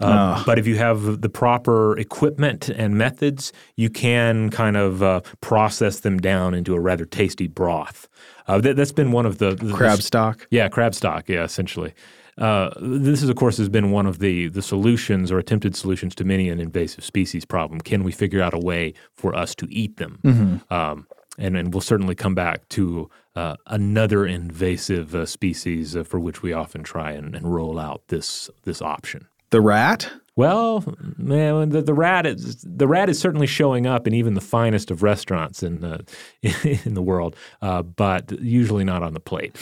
[0.00, 0.42] Uh, oh.
[0.46, 6.00] But if you have the proper equipment and methods, you can kind of uh, process
[6.00, 8.08] them down into a rather tasty broth.
[8.46, 10.46] Uh, that, has been one of the, the crab the, stock.
[10.50, 11.28] Yeah, crab stock.
[11.28, 11.92] Yeah, essentially.
[12.38, 16.14] Uh, this is, of course, has been one of the the solutions or attempted solutions
[16.14, 17.82] to many an invasive species problem.
[17.82, 20.20] Can we figure out a way for us to eat them?
[20.24, 20.72] Mm-hmm.
[20.72, 21.06] Um,
[21.38, 26.42] and, and we'll certainly come back to uh, another invasive uh, species uh, for which
[26.42, 29.26] we often try and, and, roll out this this option.
[29.50, 30.10] The rat.
[30.34, 30.84] Well,
[31.18, 34.90] man, the, the rat is the rat is certainly showing up in even the finest
[34.90, 36.04] of restaurants in the
[36.84, 39.56] in the world, uh, but usually not on the plate.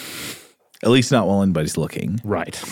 [0.82, 2.20] At least not while anybody's looking.
[2.24, 2.62] Right.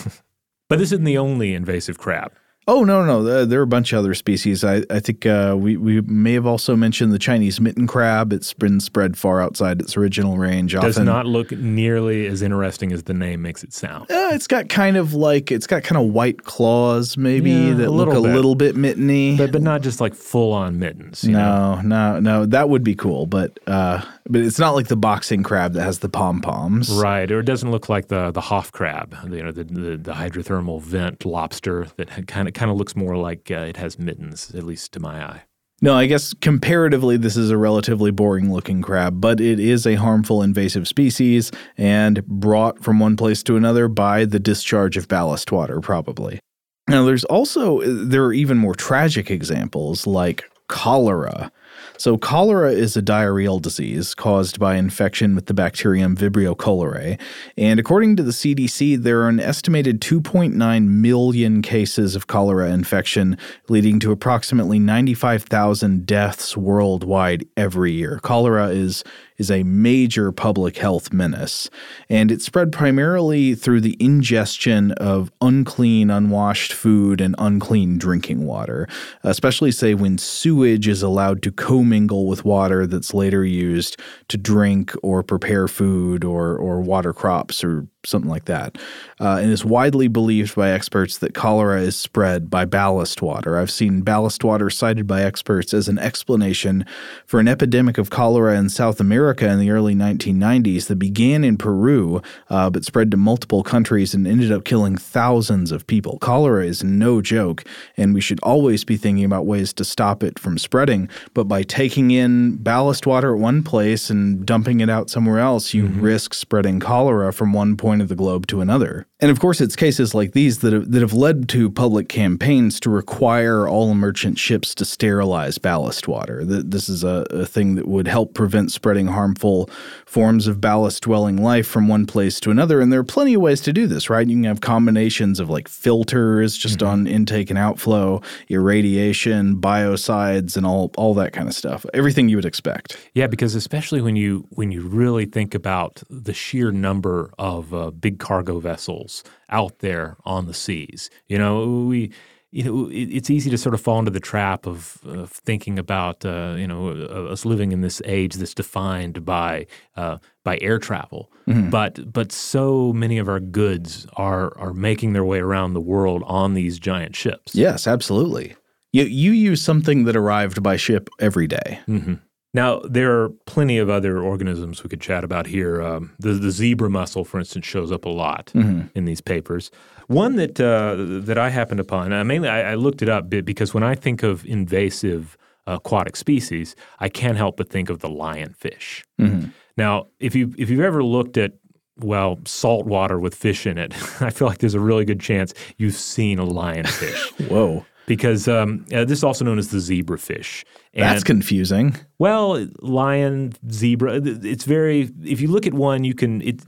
[0.69, 2.33] but this isn't the only invasive crab.
[2.71, 3.47] Oh no, no, no!
[3.47, 4.63] There are a bunch of other species.
[4.63, 8.31] I, I think uh, we we may have also mentioned the Chinese mitten crab.
[8.31, 10.75] It's been spread far outside its original range.
[10.75, 14.11] It does not look nearly as interesting as the name makes it sound.
[14.11, 17.89] Uh, it's got kind of like it's got kind of white claws, maybe yeah, that
[17.89, 18.21] a look a bit.
[18.21, 21.25] little bit mitteny, but but not just like full on mittens.
[21.25, 21.81] no, know?
[21.81, 22.45] no, no.
[22.45, 26.01] That would be cool, but uh, but it's not like the boxing crab that has
[26.01, 27.33] the pom poms, right?
[27.33, 30.83] Or it doesn't look like the the Hoff crab, you know, the the, the hydrothermal
[30.83, 34.65] vent lobster that kind of kind of looks more like uh, it has mittens, at
[34.65, 35.43] least to my eye.
[35.81, 39.95] No, I guess comparatively, this is a relatively boring looking crab, but it is a
[39.95, 45.53] harmful invasive species and brought from one place to another by the discharge of ballast
[45.53, 46.41] water, probably.
[46.89, 51.53] Now, there's also, there are even more tragic examples like cholera.
[51.99, 57.19] So, cholera is a diarrheal disease caused by infection with the bacterium Vibrio cholerae.
[57.57, 63.37] And according to the CDC, there are an estimated 2.9 million cases of cholera infection,
[63.69, 68.21] leading to approximately 95,000 deaths worldwide every year.
[68.23, 69.03] Cholera is
[69.39, 71.71] is a major public health menace,
[72.09, 78.89] and it's spread primarily through the ingestion of unclean, unwashed food and unclean drinking water,
[79.23, 84.37] especially, say, when sewage is allowed to commingle commingle with water that's later used to
[84.37, 88.79] drink or prepare food or, or water crops or something like that.
[89.21, 93.59] Uh, and it's widely believed by experts that cholera is spread by ballast water.
[93.59, 96.85] I've seen ballast water cited by experts as an explanation
[97.27, 101.57] for an epidemic of cholera in South America in the early 1990s that began in
[101.57, 106.19] Peru uh, but spread to multiple countries and ended up killing thousands of people.
[106.19, 107.65] Cholera is no joke,
[107.97, 111.09] and we should always be thinking about ways to stop it from spreading.
[111.35, 115.75] But by taking in ballast water at one place and dumping it out somewhere else,
[115.75, 116.01] you mm-hmm.
[116.01, 119.07] risk spreading cholera from one point of the globe to another.
[119.21, 122.79] And of course, it's cases like these that have, that have led to public campaigns
[122.81, 126.45] to require all merchant ships to sterilize ballast water.
[126.45, 129.69] This is a, a thing that would help prevent spreading harmful
[130.07, 132.81] forms of ballast dwelling life from one place to another.
[132.81, 134.27] And there are plenty of ways to do this, right?
[134.27, 136.89] You can have combinations of like filters just mm-hmm.
[136.89, 141.85] on intake and outflow, irradiation, biocides, and all all that kind of stuff.
[141.93, 142.97] Everything you would expect.
[143.15, 147.91] Yeah, because especially when you when you really think about the sheer number of uh,
[147.91, 151.11] big cargo vessels out there on the seas.
[151.27, 152.13] You know, we
[152.51, 156.25] you know, it's easy to sort of fall into the trap of, of thinking about,
[156.25, 160.79] uh, you know, uh, us living in this age that's defined by uh, by air
[160.79, 161.31] travel.
[161.47, 161.69] Mm-hmm.
[161.69, 166.23] But but so many of our goods are are making their way around the world
[166.27, 167.55] on these giant ships.
[167.55, 168.57] Yes, absolutely.
[168.93, 171.81] You you use something that arrived by ship every day.
[171.87, 172.15] Mm-hmm.
[172.55, 175.83] Now, there are plenty of other organisms we could chat about here.
[175.83, 178.87] Um, the, the, zebra mussel, for instance, shows up a lot mm-hmm.
[178.95, 179.71] in these papers.
[180.07, 180.97] One that uh,
[181.27, 184.23] that I happened upon, uh, mainly I, I, looked it up because when I think
[184.23, 185.37] of invasive
[185.67, 189.05] aquatic species, I can't help but think of the lionfish.
[189.21, 189.51] Mm-hmm.
[189.77, 191.53] Now, if you if you've ever looked at
[191.99, 193.93] well, salt water with fish in it,
[194.23, 197.49] I feel like there's a really good chance you've seen a lionfish.
[197.51, 200.65] Whoa because um, uh, this is also known as the zebrafish.
[200.95, 201.95] And, That's confusing.
[202.19, 204.21] Well, lion, zebra.
[204.25, 205.11] It's very.
[205.23, 206.43] If you look at one, you can.
[206.43, 206.63] It,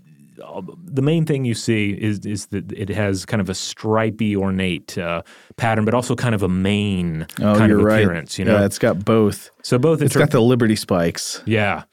[0.84, 4.96] the main thing you see is is that it has kind of a stripy, ornate
[4.98, 5.22] uh,
[5.56, 8.34] pattern, but also kind of a mane oh, kind of appearance.
[8.34, 8.38] Right.
[8.38, 9.50] You know, yeah, it's got both.
[9.62, 10.02] So both.
[10.02, 11.42] It's got the Liberty spikes.
[11.46, 11.84] Yeah.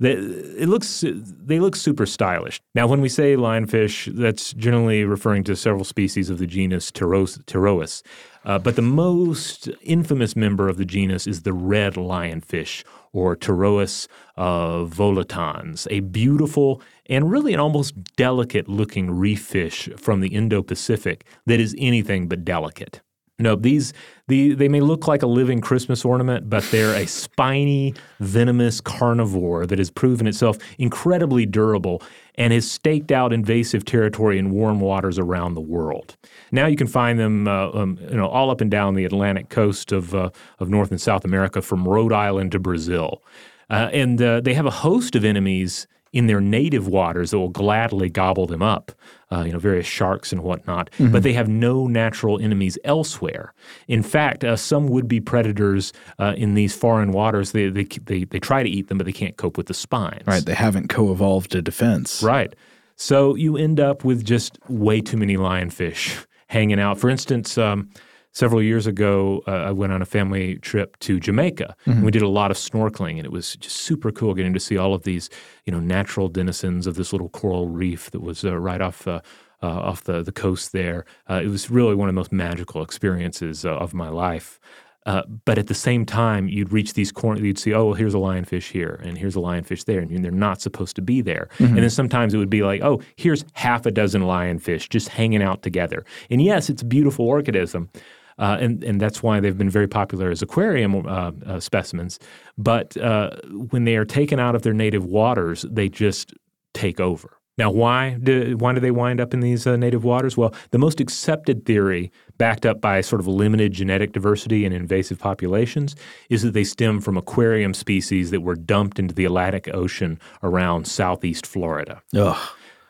[0.00, 2.60] They, it looks they look super stylish.
[2.74, 8.02] Now, when we say lionfish, that's generally referring to several species of the genus Pterois.
[8.44, 14.06] Uh, but the most infamous member of the genus is the red lionfish, or Pterois
[14.36, 20.62] uh, volitans, a beautiful and really an almost delicate looking reef fish from the Indo
[20.62, 23.00] Pacific that is anything but delicate.
[23.38, 23.92] No, these
[24.28, 29.66] the, they may look like a living Christmas ornament, but they're a spiny, venomous carnivore
[29.66, 32.00] that has proven itself incredibly durable
[32.36, 36.16] and has staked out invasive territory in warm waters around the world.
[36.52, 39.48] Now you can find them, uh, um, you know, all up and down the Atlantic
[39.48, 40.30] coast of uh,
[40.60, 43.20] of North and South America, from Rhode Island to Brazil,
[43.68, 47.48] uh, and uh, they have a host of enemies in their native waters that will
[47.48, 48.92] gladly gobble them up,
[49.34, 50.90] uh, you know, various sharks and whatnot.
[50.92, 51.12] Mm-hmm.
[51.12, 53.52] But they have no natural enemies elsewhere.
[53.88, 58.38] In fact, uh, some would-be predators uh, in these foreign waters, they, they, they, they
[58.38, 60.26] try to eat them, but they can't cope with the spines.
[60.26, 62.22] Right, they haven't co-evolved a defense.
[62.22, 62.54] Right.
[62.96, 66.98] So you end up with just way too many lionfish hanging out.
[66.98, 67.90] For instance, um,
[68.34, 71.74] several years ago, uh, I went on a family trip to Jamaica.
[71.80, 71.90] Mm-hmm.
[71.90, 74.60] And we did a lot of snorkeling, and it was just super cool getting to
[74.60, 75.30] see all of these,
[75.64, 79.08] you know, natural denizens of this little coral reef that was uh, right off.
[79.08, 79.20] Uh,
[79.62, 81.06] uh, off the, the coast there.
[81.30, 84.60] Uh, it was really one of the most magical experiences uh, of my life.
[85.06, 88.14] Uh, but at the same time, you'd reach these corners, you'd see, oh, well, here's
[88.14, 91.48] a lionfish here, and here's a lionfish there, and they're not supposed to be there.
[91.58, 91.74] Mm-hmm.
[91.74, 95.42] And then sometimes it would be like, oh, here's half a dozen lionfish just hanging
[95.42, 96.04] out together.
[96.30, 97.90] And yes, it's a beautiful organism.
[98.38, 102.18] Uh, and, and that's why they've been very popular as aquarium uh, uh specimens.
[102.58, 103.30] But uh,
[103.70, 106.32] when they are taken out of their native waters, they just
[106.72, 107.38] take over.
[107.56, 110.36] Now, why do, why do they wind up in these uh, native waters?
[110.36, 115.20] Well, the most accepted theory, backed up by sort of limited genetic diversity and invasive
[115.20, 115.94] populations,
[116.30, 120.88] is that they stem from aquarium species that were dumped into the Atlantic Ocean around
[120.88, 122.02] southeast Florida.
[122.16, 122.36] Ugh.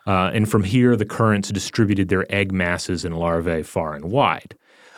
[0.07, 4.55] Uh, and from here, the currents distributed their egg masses and larvae far and wide.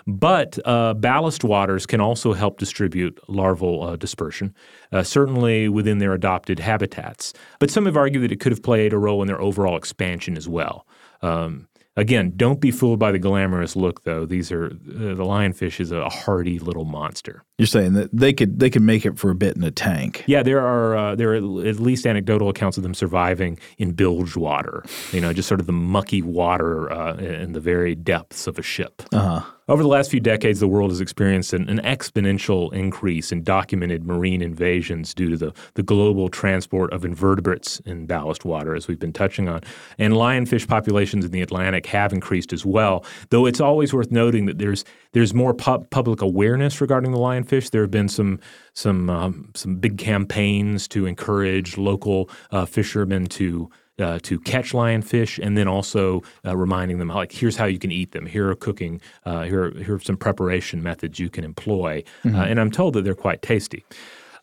[0.07, 4.55] But uh, ballast waters can also help distribute larval uh, dispersion,
[4.91, 7.33] uh, certainly within their adopted habitats.
[7.59, 10.37] But some have argued that it could have played a role in their overall expansion
[10.37, 10.87] as well.
[11.21, 14.23] Um, Again, don't be fooled by the glamorous look, though.
[14.23, 14.69] These are uh,
[15.15, 17.43] the lionfish is a hardy little monster.
[17.57, 20.23] You're saying that they could they could make it for a bit in a tank.
[20.27, 24.35] Yeah, there are uh, there are at least anecdotal accounts of them surviving in bilge
[24.35, 24.85] water.
[25.11, 28.63] You know, just sort of the mucky water uh, in the very depths of a
[28.63, 29.01] ship.
[29.11, 29.51] Uh huh.
[29.69, 34.05] Over the last few decades, the world has experienced an, an, exponential increase in documented
[34.05, 38.99] marine invasions due to the, the global transport of invertebrates in ballast water, as we've
[38.99, 39.59] been touching on.
[39.97, 44.45] And lionfish populations in the Atlantic have increased as well, though it's always worth noting
[44.45, 47.69] that there's there's more public awareness regarding the lionfish.
[47.69, 48.39] There have been some
[48.73, 55.39] some um, some big campaigns to encourage local uh, fishermen to uh, to catch lionfish,
[55.43, 58.25] and then also uh, reminding them like here's how you can eat them.
[58.25, 59.01] Here are cooking.
[59.25, 62.03] Uh, here are, here are some preparation methods you can employ.
[62.23, 62.37] Uh, mm-hmm.
[62.37, 63.83] and I'm told that they're quite tasty.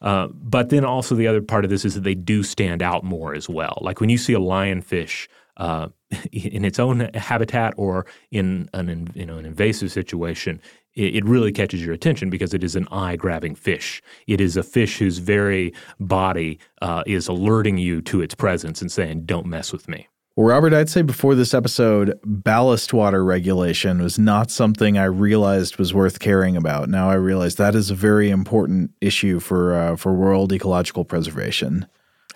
[0.03, 3.05] Uh, but then also the other part of this is that they do stand out
[3.05, 3.79] more as well.
[3.81, 5.89] Like when you see a lionfish uh,
[6.33, 10.61] in its own habitat or in an you know an invasive situation,
[10.95, 14.03] it, it really catches your attention because it is an eye grabbing fish.
[14.27, 18.91] It is a fish whose very body uh, is alerting you to its presence and
[18.91, 24.03] saying, "Don't mess with me." Well, Robert, I'd say before this episode, ballast water regulation
[24.03, 26.89] was not something I realized was worth caring about.
[26.89, 31.87] Now I realize that is a very important issue for uh, for world ecological preservation.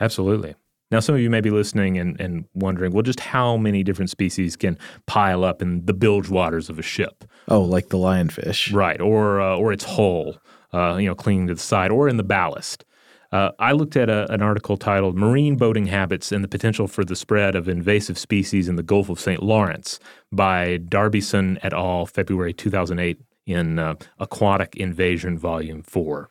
[0.00, 0.54] Absolutely.
[0.90, 4.10] Now, some of you may be listening and, and wondering, well, just how many different
[4.10, 7.24] species can pile up in the bilge waters of a ship?
[7.48, 9.00] Oh, like the lionfish, right?
[9.00, 10.38] Or uh, or its hull,
[10.72, 12.84] uh, you know, clinging to the side, or in the ballast.
[13.30, 17.04] Uh, I looked at a, an article titled "Marine Boating Habits and the Potential for
[17.04, 19.42] the Spread of Invasive Species in the Gulf of St.
[19.42, 20.00] Lawrence"
[20.32, 26.30] by Darbyson et al., February 2008, in uh, Aquatic Invasion, Volume Four.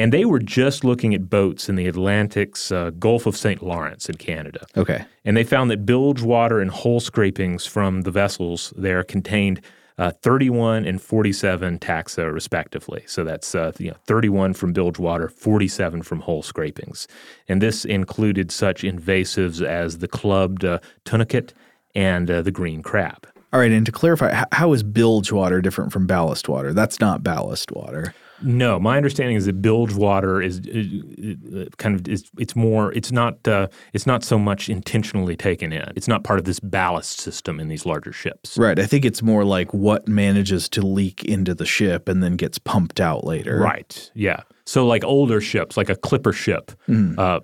[0.00, 3.62] And they were just looking at boats in the Atlantic's uh, Gulf of St.
[3.62, 4.66] Lawrence in Canada.
[4.74, 5.04] Okay.
[5.26, 9.60] And they found that bilge water and hull scrapings from the vessels there contained
[9.98, 13.04] uh, 31 and 47 taxa, respectively.
[13.06, 17.06] So that's uh, you know, 31 from bilge water, 47 from hull scrapings.
[17.46, 21.52] And this included such invasives as the clubbed uh, tunicate
[21.94, 23.28] and uh, the green crab.
[23.52, 26.72] All right, and to clarify, how is bilge water different from ballast water?
[26.72, 28.14] That's not ballast water.
[28.42, 33.12] No, my understanding is that bilge water is, is kind of is, it's more it's
[33.12, 35.92] not uh, it's not so much intentionally taken in.
[35.96, 38.56] It's not part of this ballast system in these larger ships.
[38.56, 38.78] Right.
[38.78, 42.58] I think it's more like what manages to leak into the ship and then gets
[42.58, 43.58] pumped out later.
[43.58, 44.10] Right.
[44.14, 44.42] Yeah.
[44.64, 47.18] So like older ships, like a clipper ship, mm.
[47.18, 47.40] uh,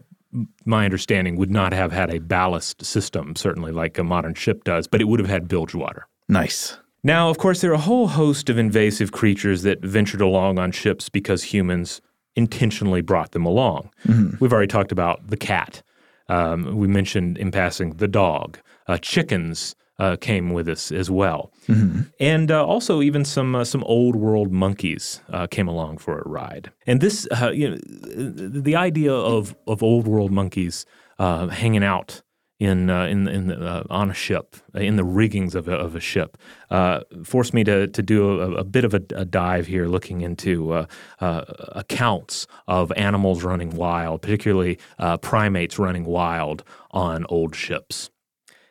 [0.64, 4.86] my understanding would not have had a ballast system, certainly like a modern ship does,
[4.86, 6.06] but it would have had bilge water.
[6.28, 6.78] Nice.
[7.06, 10.72] Now, of course, there are a whole host of invasive creatures that ventured along on
[10.72, 12.00] ships because humans
[12.34, 13.90] intentionally brought them along.
[14.08, 14.38] Mm-hmm.
[14.40, 15.84] We've already talked about the cat.
[16.28, 18.58] Um, we mentioned in passing the dog.
[18.88, 22.00] Uh, chickens uh, came with us as well, mm-hmm.
[22.18, 26.28] and uh, also even some uh, some old world monkeys uh, came along for a
[26.28, 26.72] ride.
[26.88, 27.76] And this, uh, you know,
[28.60, 30.84] the idea of of old world monkeys
[31.18, 32.22] hanging out
[32.58, 35.94] in uh, in in the, uh, on a ship in the riggings of a, of
[35.94, 36.38] a ship
[36.70, 40.22] uh, forced me to to do a, a bit of a, a, dive here, looking
[40.22, 40.86] into uh,
[41.20, 48.10] uh, accounts of animals running wild, particularly uh, primates running wild on old ships.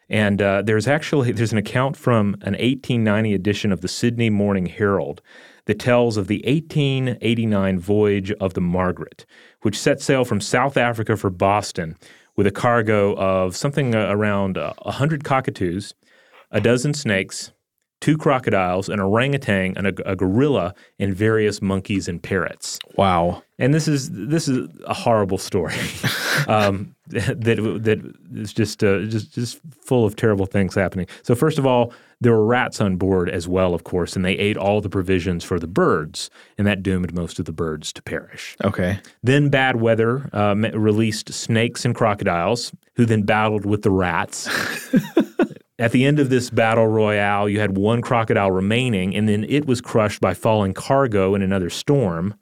[0.08, 5.22] And there's actually there's an account from an 1890 edition of the Sydney Morning Herald
[5.66, 9.26] that tells of the 1889 voyage of the Margaret,
[9.62, 11.98] which set sail from South Africa for Boston
[12.36, 15.94] with a cargo of something uh, around uh, 100 cockatoos,
[16.52, 17.52] a dozen snakes,
[18.02, 22.78] two crocodiles, an orangutan, and a, a, gorilla, and various monkeys and parrots.
[22.96, 23.42] Wow!
[23.58, 25.76] And this is this is a horrible story
[26.48, 31.08] um, that that is just uh, just just full of terrible things happening.
[31.24, 34.34] So first of all, there were rats on board as well, of course, and they
[34.34, 38.02] ate all the provisions for the birds, and that doomed most of the birds to
[38.02, 38.56] perish.
[38.64, 39.00] Okay.
[39.22, 44.48] Then bad weather uh, released snakes and crocodiles, who then battled with the rats.
[45.80, 49.68] At the end of this battle royale, you had one crocodile remaining, and then it
[49.68, 52.34] was crushed by falling cargo in another storm.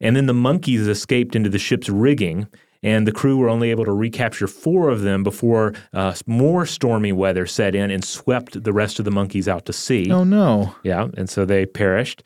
[0.00, 2.46] And then the monkeys escaped into the ship's rigging,
[2.82, 7.12] and the crew were only able to recapture four of them before uh, more stormy
[7.12, 10.10] weather set in and swept the rest of the monkeys out to sea.
[10.10, 10.74] Oh, no.
[10.82, 12.22] Yeah, and so they perished.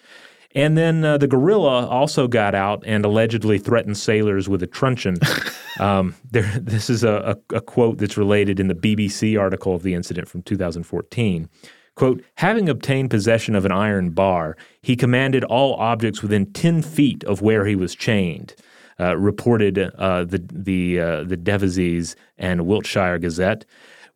[0.55, 5.19] And then uh, the gorilla also got out and allegedly threatened sailors with a truncheon.
[5.81, 9.83] um, there, this is a, a, a quote that's related in the BBC article of
[9.83, 11.51] the incident from 2014.
[11.95, 17.25] Quote, having obtained possession of an iron bar, he commanded all objects within 10 feet
[17.25, 18.55] of where he was chained
[18.99, 23.65] uh, reported uh, the the uh, the Devizes and Wiltshire Gazette.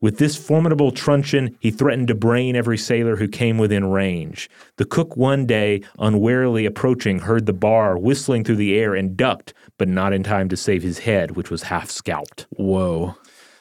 [0.00, 4.48] With this formidable truncheon, he threatened to brain every sailor who came within range.
[4.76, 9.52] The cook one day, unwarily approaching, heard the bar whistling through the air and ducked,
[9.76, 12.46] but not in time to save his head, which was half scalped.
[12.56, 13.14] Whoa.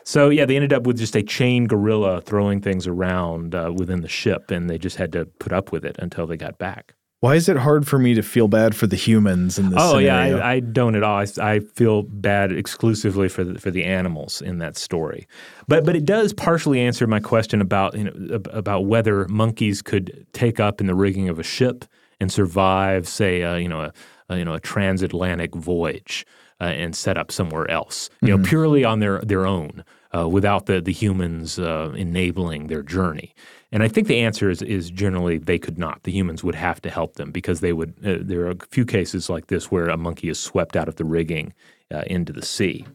[0.05, 3.99] So yeah, they ended up with just a chained gorilla throwing things around uh, within
[3.99, 6.95] the ship, and they just had to put up with it until they got back.
[7.21, 9.97] Why is it hard for me to feel bad for the humans in this Oh
[9.99, 10.37] scenario?
[10.37, 11.17] yeah, I, I don't at all.
[11.17, 15.27] I, I feel bad exclusively for the, for the animals in that story,
[15.67, 20.25] but but it does partially answer my question about you know, about whether monkeys could
[20.31, 21.83] take up in the rigging of a ship
[22.21, 23.93] and survive, say, uh, you know, a,
[24.29, 26.25] a you know a transatlantic voyage
[26.61, 29.83] uh, and set up somewhere else, you know, purely on their their own,
[30.17, 33.33] uh, without the the humans uh, enabling their journey.
[33.71, 36.03] And I think the answer is is generally they could not.
[36.03, 37.93] The humans would have to help them because they would.
[38.03, 40.95] Uh, there are a few cases like this where a monkey is swept out of
[40.95, 41.53] the rigging
[41.93, 42.85] uh, into the sea.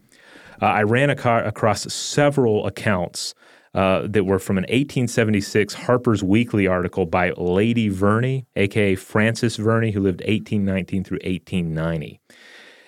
[0.61, 3.33] Uh, I ran aco- across several accounts
[3.73, 9.91] uh, that were from an 1876 Harper's Weekly article by Lady Verney, aka Frances Verney,
[9.91, 12.19] who lived 1819 through 1890.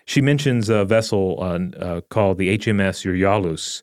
[0.06, 3.82] She mentions a vessel uh, uh, called the HMS Euryalus,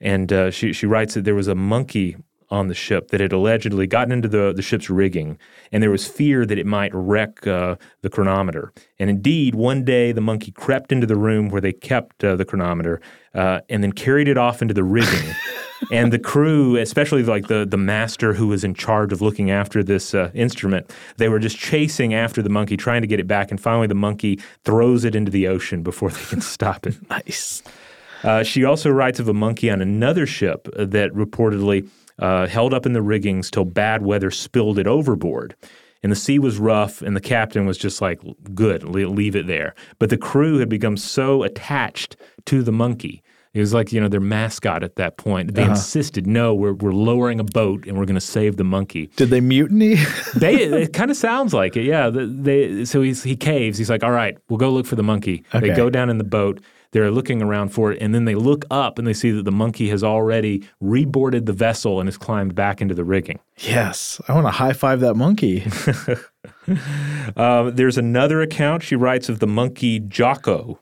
[0.00, 2.16] and she, she writes that there was a monkey
[2.52, 5.38] on the ship that had allegedly gotten into the, the ship's rigging,
[5.72, 8.74] and there was fear that it might wreck uh, the chronometer.
[8.98, 12.44] And indeed, one day the monkey crept into the room where they kept uh, the
[12.44, 13.00] chronometer
[13.34, 15.34] uh, and then carried it off into the rigging.
[15.90, 19.82] and the crew, especially like the, the master who was in charge of looking after
[19.82, 23.50] this uh, instrument, they were just chasing after the monkey, trying to get it back.
[23.50, 26.96] And finally, the monkey throws it into the ocean before they can stop it.
[27.08, 27.62] nice.
[28.22, 31.88] Uh, she also writes of a monkey on another ship that reportedly
[32.18, 35.54] uh, held up in the riggings till bad weather spilled it overboard.
[36.02, 38.20] And the sea was rough, and the captain was just like,
[38.54, 39.74] good, leave it there.
[40.00, 43.22] But the crew had become so attached to the monkey.
[43.54, 45.54] It was like, you know, their mascot at that point.
[45.54, 49.10] They insisted, no, we're, we're lowering a boat and we're going to save the monkey.
[49.16, 49.96] Did they mutiny?
[50.34, 52.08] They, it kind of sounds like it, yeah.
[52.08, 53.76] The- They, so he's, he caves.
[53.76, 55.44] He's like, all right, we'll go look for the monkey.
[55.54, 55.68] Okay.
[55.68, 56.60] They go down in the boat.
[56.92, 59.52] They're looking around for it, and then they look up and they see that the
[59.52, 63.40] monkey has already reboarded the vessel and has climbed back into the rigging.
[63.56, 64.20] yes.
[64.28, 65.64] I want to high five that monkey.
[67.36, 70.78] Uh, there's another account she writes of the monkey Jocko,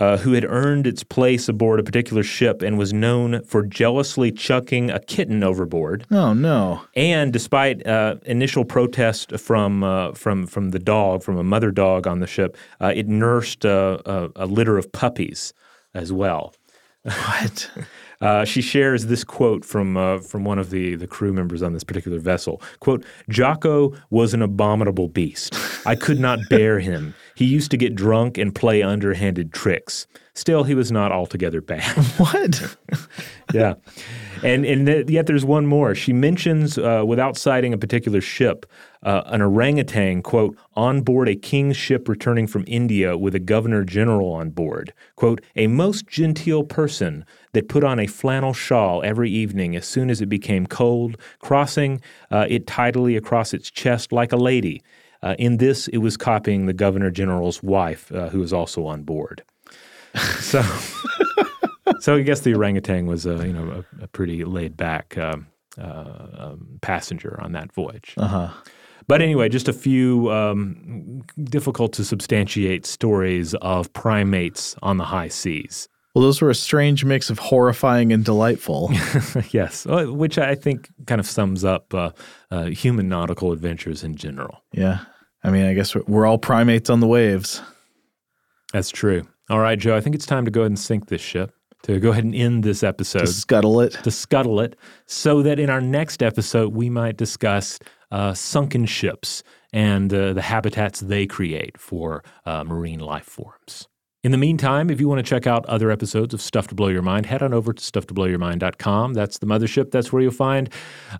[0.00, 4.32] uh, who had earned its place aboard a particular ship and was known for jealously
[4.32, 6.06] chucking a kitten overboard.
[6.10, 6.82] Oh, no.
[6.96, 12.06] And despite uh, initial protest from uh, from from the dog, from a mother dog
[12.06, 15.52] on the ship, uh, it nursed uh, a, a litter of puppies
[15.94, 16.54] as well.
[17.02, 17.70] What?
[18.20, 21.72] Uh, she shares this quote from uh, from one of the the crew members on
[21.72, 22.60] this particular vessel.
[22.80, 25.56] "Quote: Jocko was an abominable beast.
[25.86, 27.14] I could not bear him.
[27.40, 30.06] He used to get drunk and play underhanded tricks.
[30.34, 32.76] Still, he was not altogether bad." what?
[33.54, 33.76] yeah.
[34.42, 35.94] And and th- yet there's one more.
[35.94, 38.66] She mentions, uh, without citing a particular ship,
[39.02, 43.84] uh, an orangutan, quote, on board a king's ship returning from India with a governor
[43.84, 44.92] general on board.
[45.16, 47.24] Quote, a most genteel person
[47.54, 52.02] that put on a flannel shawl every evening as soon as it became cold, crossing
[52.30, 54.82] uh, it tidily across its chest like a lady.
[55.22, 59.02] Uh, in this, it was copying the governor general's wife, uh, who was also on
[59.02, 59.42] board.
[60.40, 60.62] So.
[62.00, 65.48] So I guess the orangutan was, uh, you know, a, a pretty laid back um,
[65.78, 68.14] uh, um, passenger on that voyage.
[68.16, 68.48] Uh huh.
[69.06, 75.28] But anyway, just a few um, difficult to substantiate stories of primates on the high
[75.28, 75.88] seas.
[76.14, 78.90] Well, those were a strange mix of horrifying and delightful.
[79.50, 82.10] yes, which I think kind of sums up uh,
[82.50, 84.62] uh, human nautical adventures in general.
[84.72, 85.00] yeah.
[85.42, 87.62] I mean, I guess we're- all primates on the waves.
[88.74, 89.26] That's true.
[89.48, 91.52] All right, Joe, I think it's time to go ahead and sink this ship,
[91.84, 93.26] to go ahead and end this episode.
[93.28, 93.92] Scuttle it.
[94.04, 97.78] to scuttle it so that in our next episode we might discuss
[98.12, 99.42] uh, sunken ships
[99.72, 103.88] and uh, the habitats they create for uh, marine life forms.
[104.22, 106.88] In the meantime, if you want to check out other episodes of Stuff to Blow
[106.88, 109.14] Your Mind, head on over to stufftoblowyourmind.com.
[109.14, 109.92] That's the mothership.
[109.92, 110.68] That's where you'll find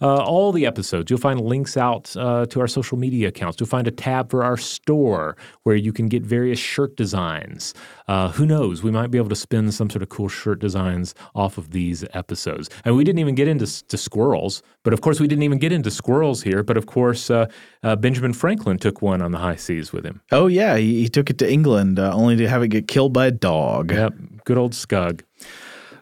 [0.02, 1.10] uh, all the episodes.
[1.10, 3.58] You'll find links out uh, to our social media accounts.
[3.58, 7.72] You'll find a tab for our store where you can get various shirt designs.
[8.06, 8.82] Uh, who knows?
[8.82, 12.04] We might be able to spin some sort of cool shirt designs off of these
[12.12, 12.68] episodes.
[12.84, 15.72] And we didn't even get into to squirrels, but of course we didn't even get
[15.72, 16.62] into squirrels here.
[16.62, 17.46] But of course, uh,
[17.82, 20.20] uh, Benjamin Franklin took one on the high seas with him.
[20.32, 20.76] Oh, yeah.
[20.76, 23.30] He, he took it to England uh, only to have it get killed by a
[23.30, 23.92] dog.
[23.92, 24.14] Yep,
[24.44, 25.22] good old Skugg.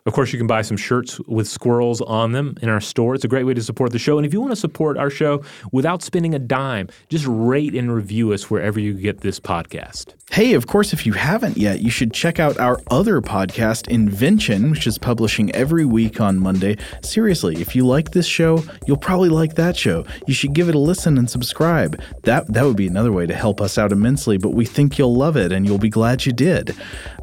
[0.09, 3.15] Of course, you can buy some shirts with squirrels on them in our store.
[3.15, 4.17] It's a great way to support the show.
[4.17, 7.95] And if you want to support our show without spending a dime, just rate and
[7.95, 10.15] review us wherever you get this podcast.
[10.31, 14.71] Hey, of course, if you haven't yet, you should check out our other podcast, Invention,
[14.71, 16.79] which is publishing every week on Monday.
[17.03, 20.07] Seriously, if you like this show, you'll probably like that show.
[20.27, 22.01] You should give it a listen and subscribe.
[22.23, 25.17] That that would be another way to help us out immensely, but we think you'll
[25.17, 26.75] love it and you'll be glad you did.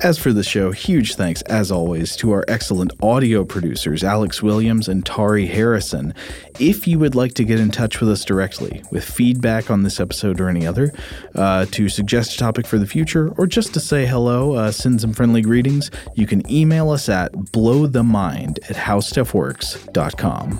[0.01, 4.43] As for the show, huge thanks as always to our excellent excellent audio producers, Alex
[4.43, 6.13] Williams and Tari Harrison.
[6.59, 10.01] If you would like to get in touch with us directly with feedback on this
[10.01, 10.91] episode or any other,
[11.35, 14.99] uh, to suggest a topic for the future, or just to say hello, uh, send
[14.99, 20.59] some friendly greetings, you can email us at blowthemind at howstuffworks.com.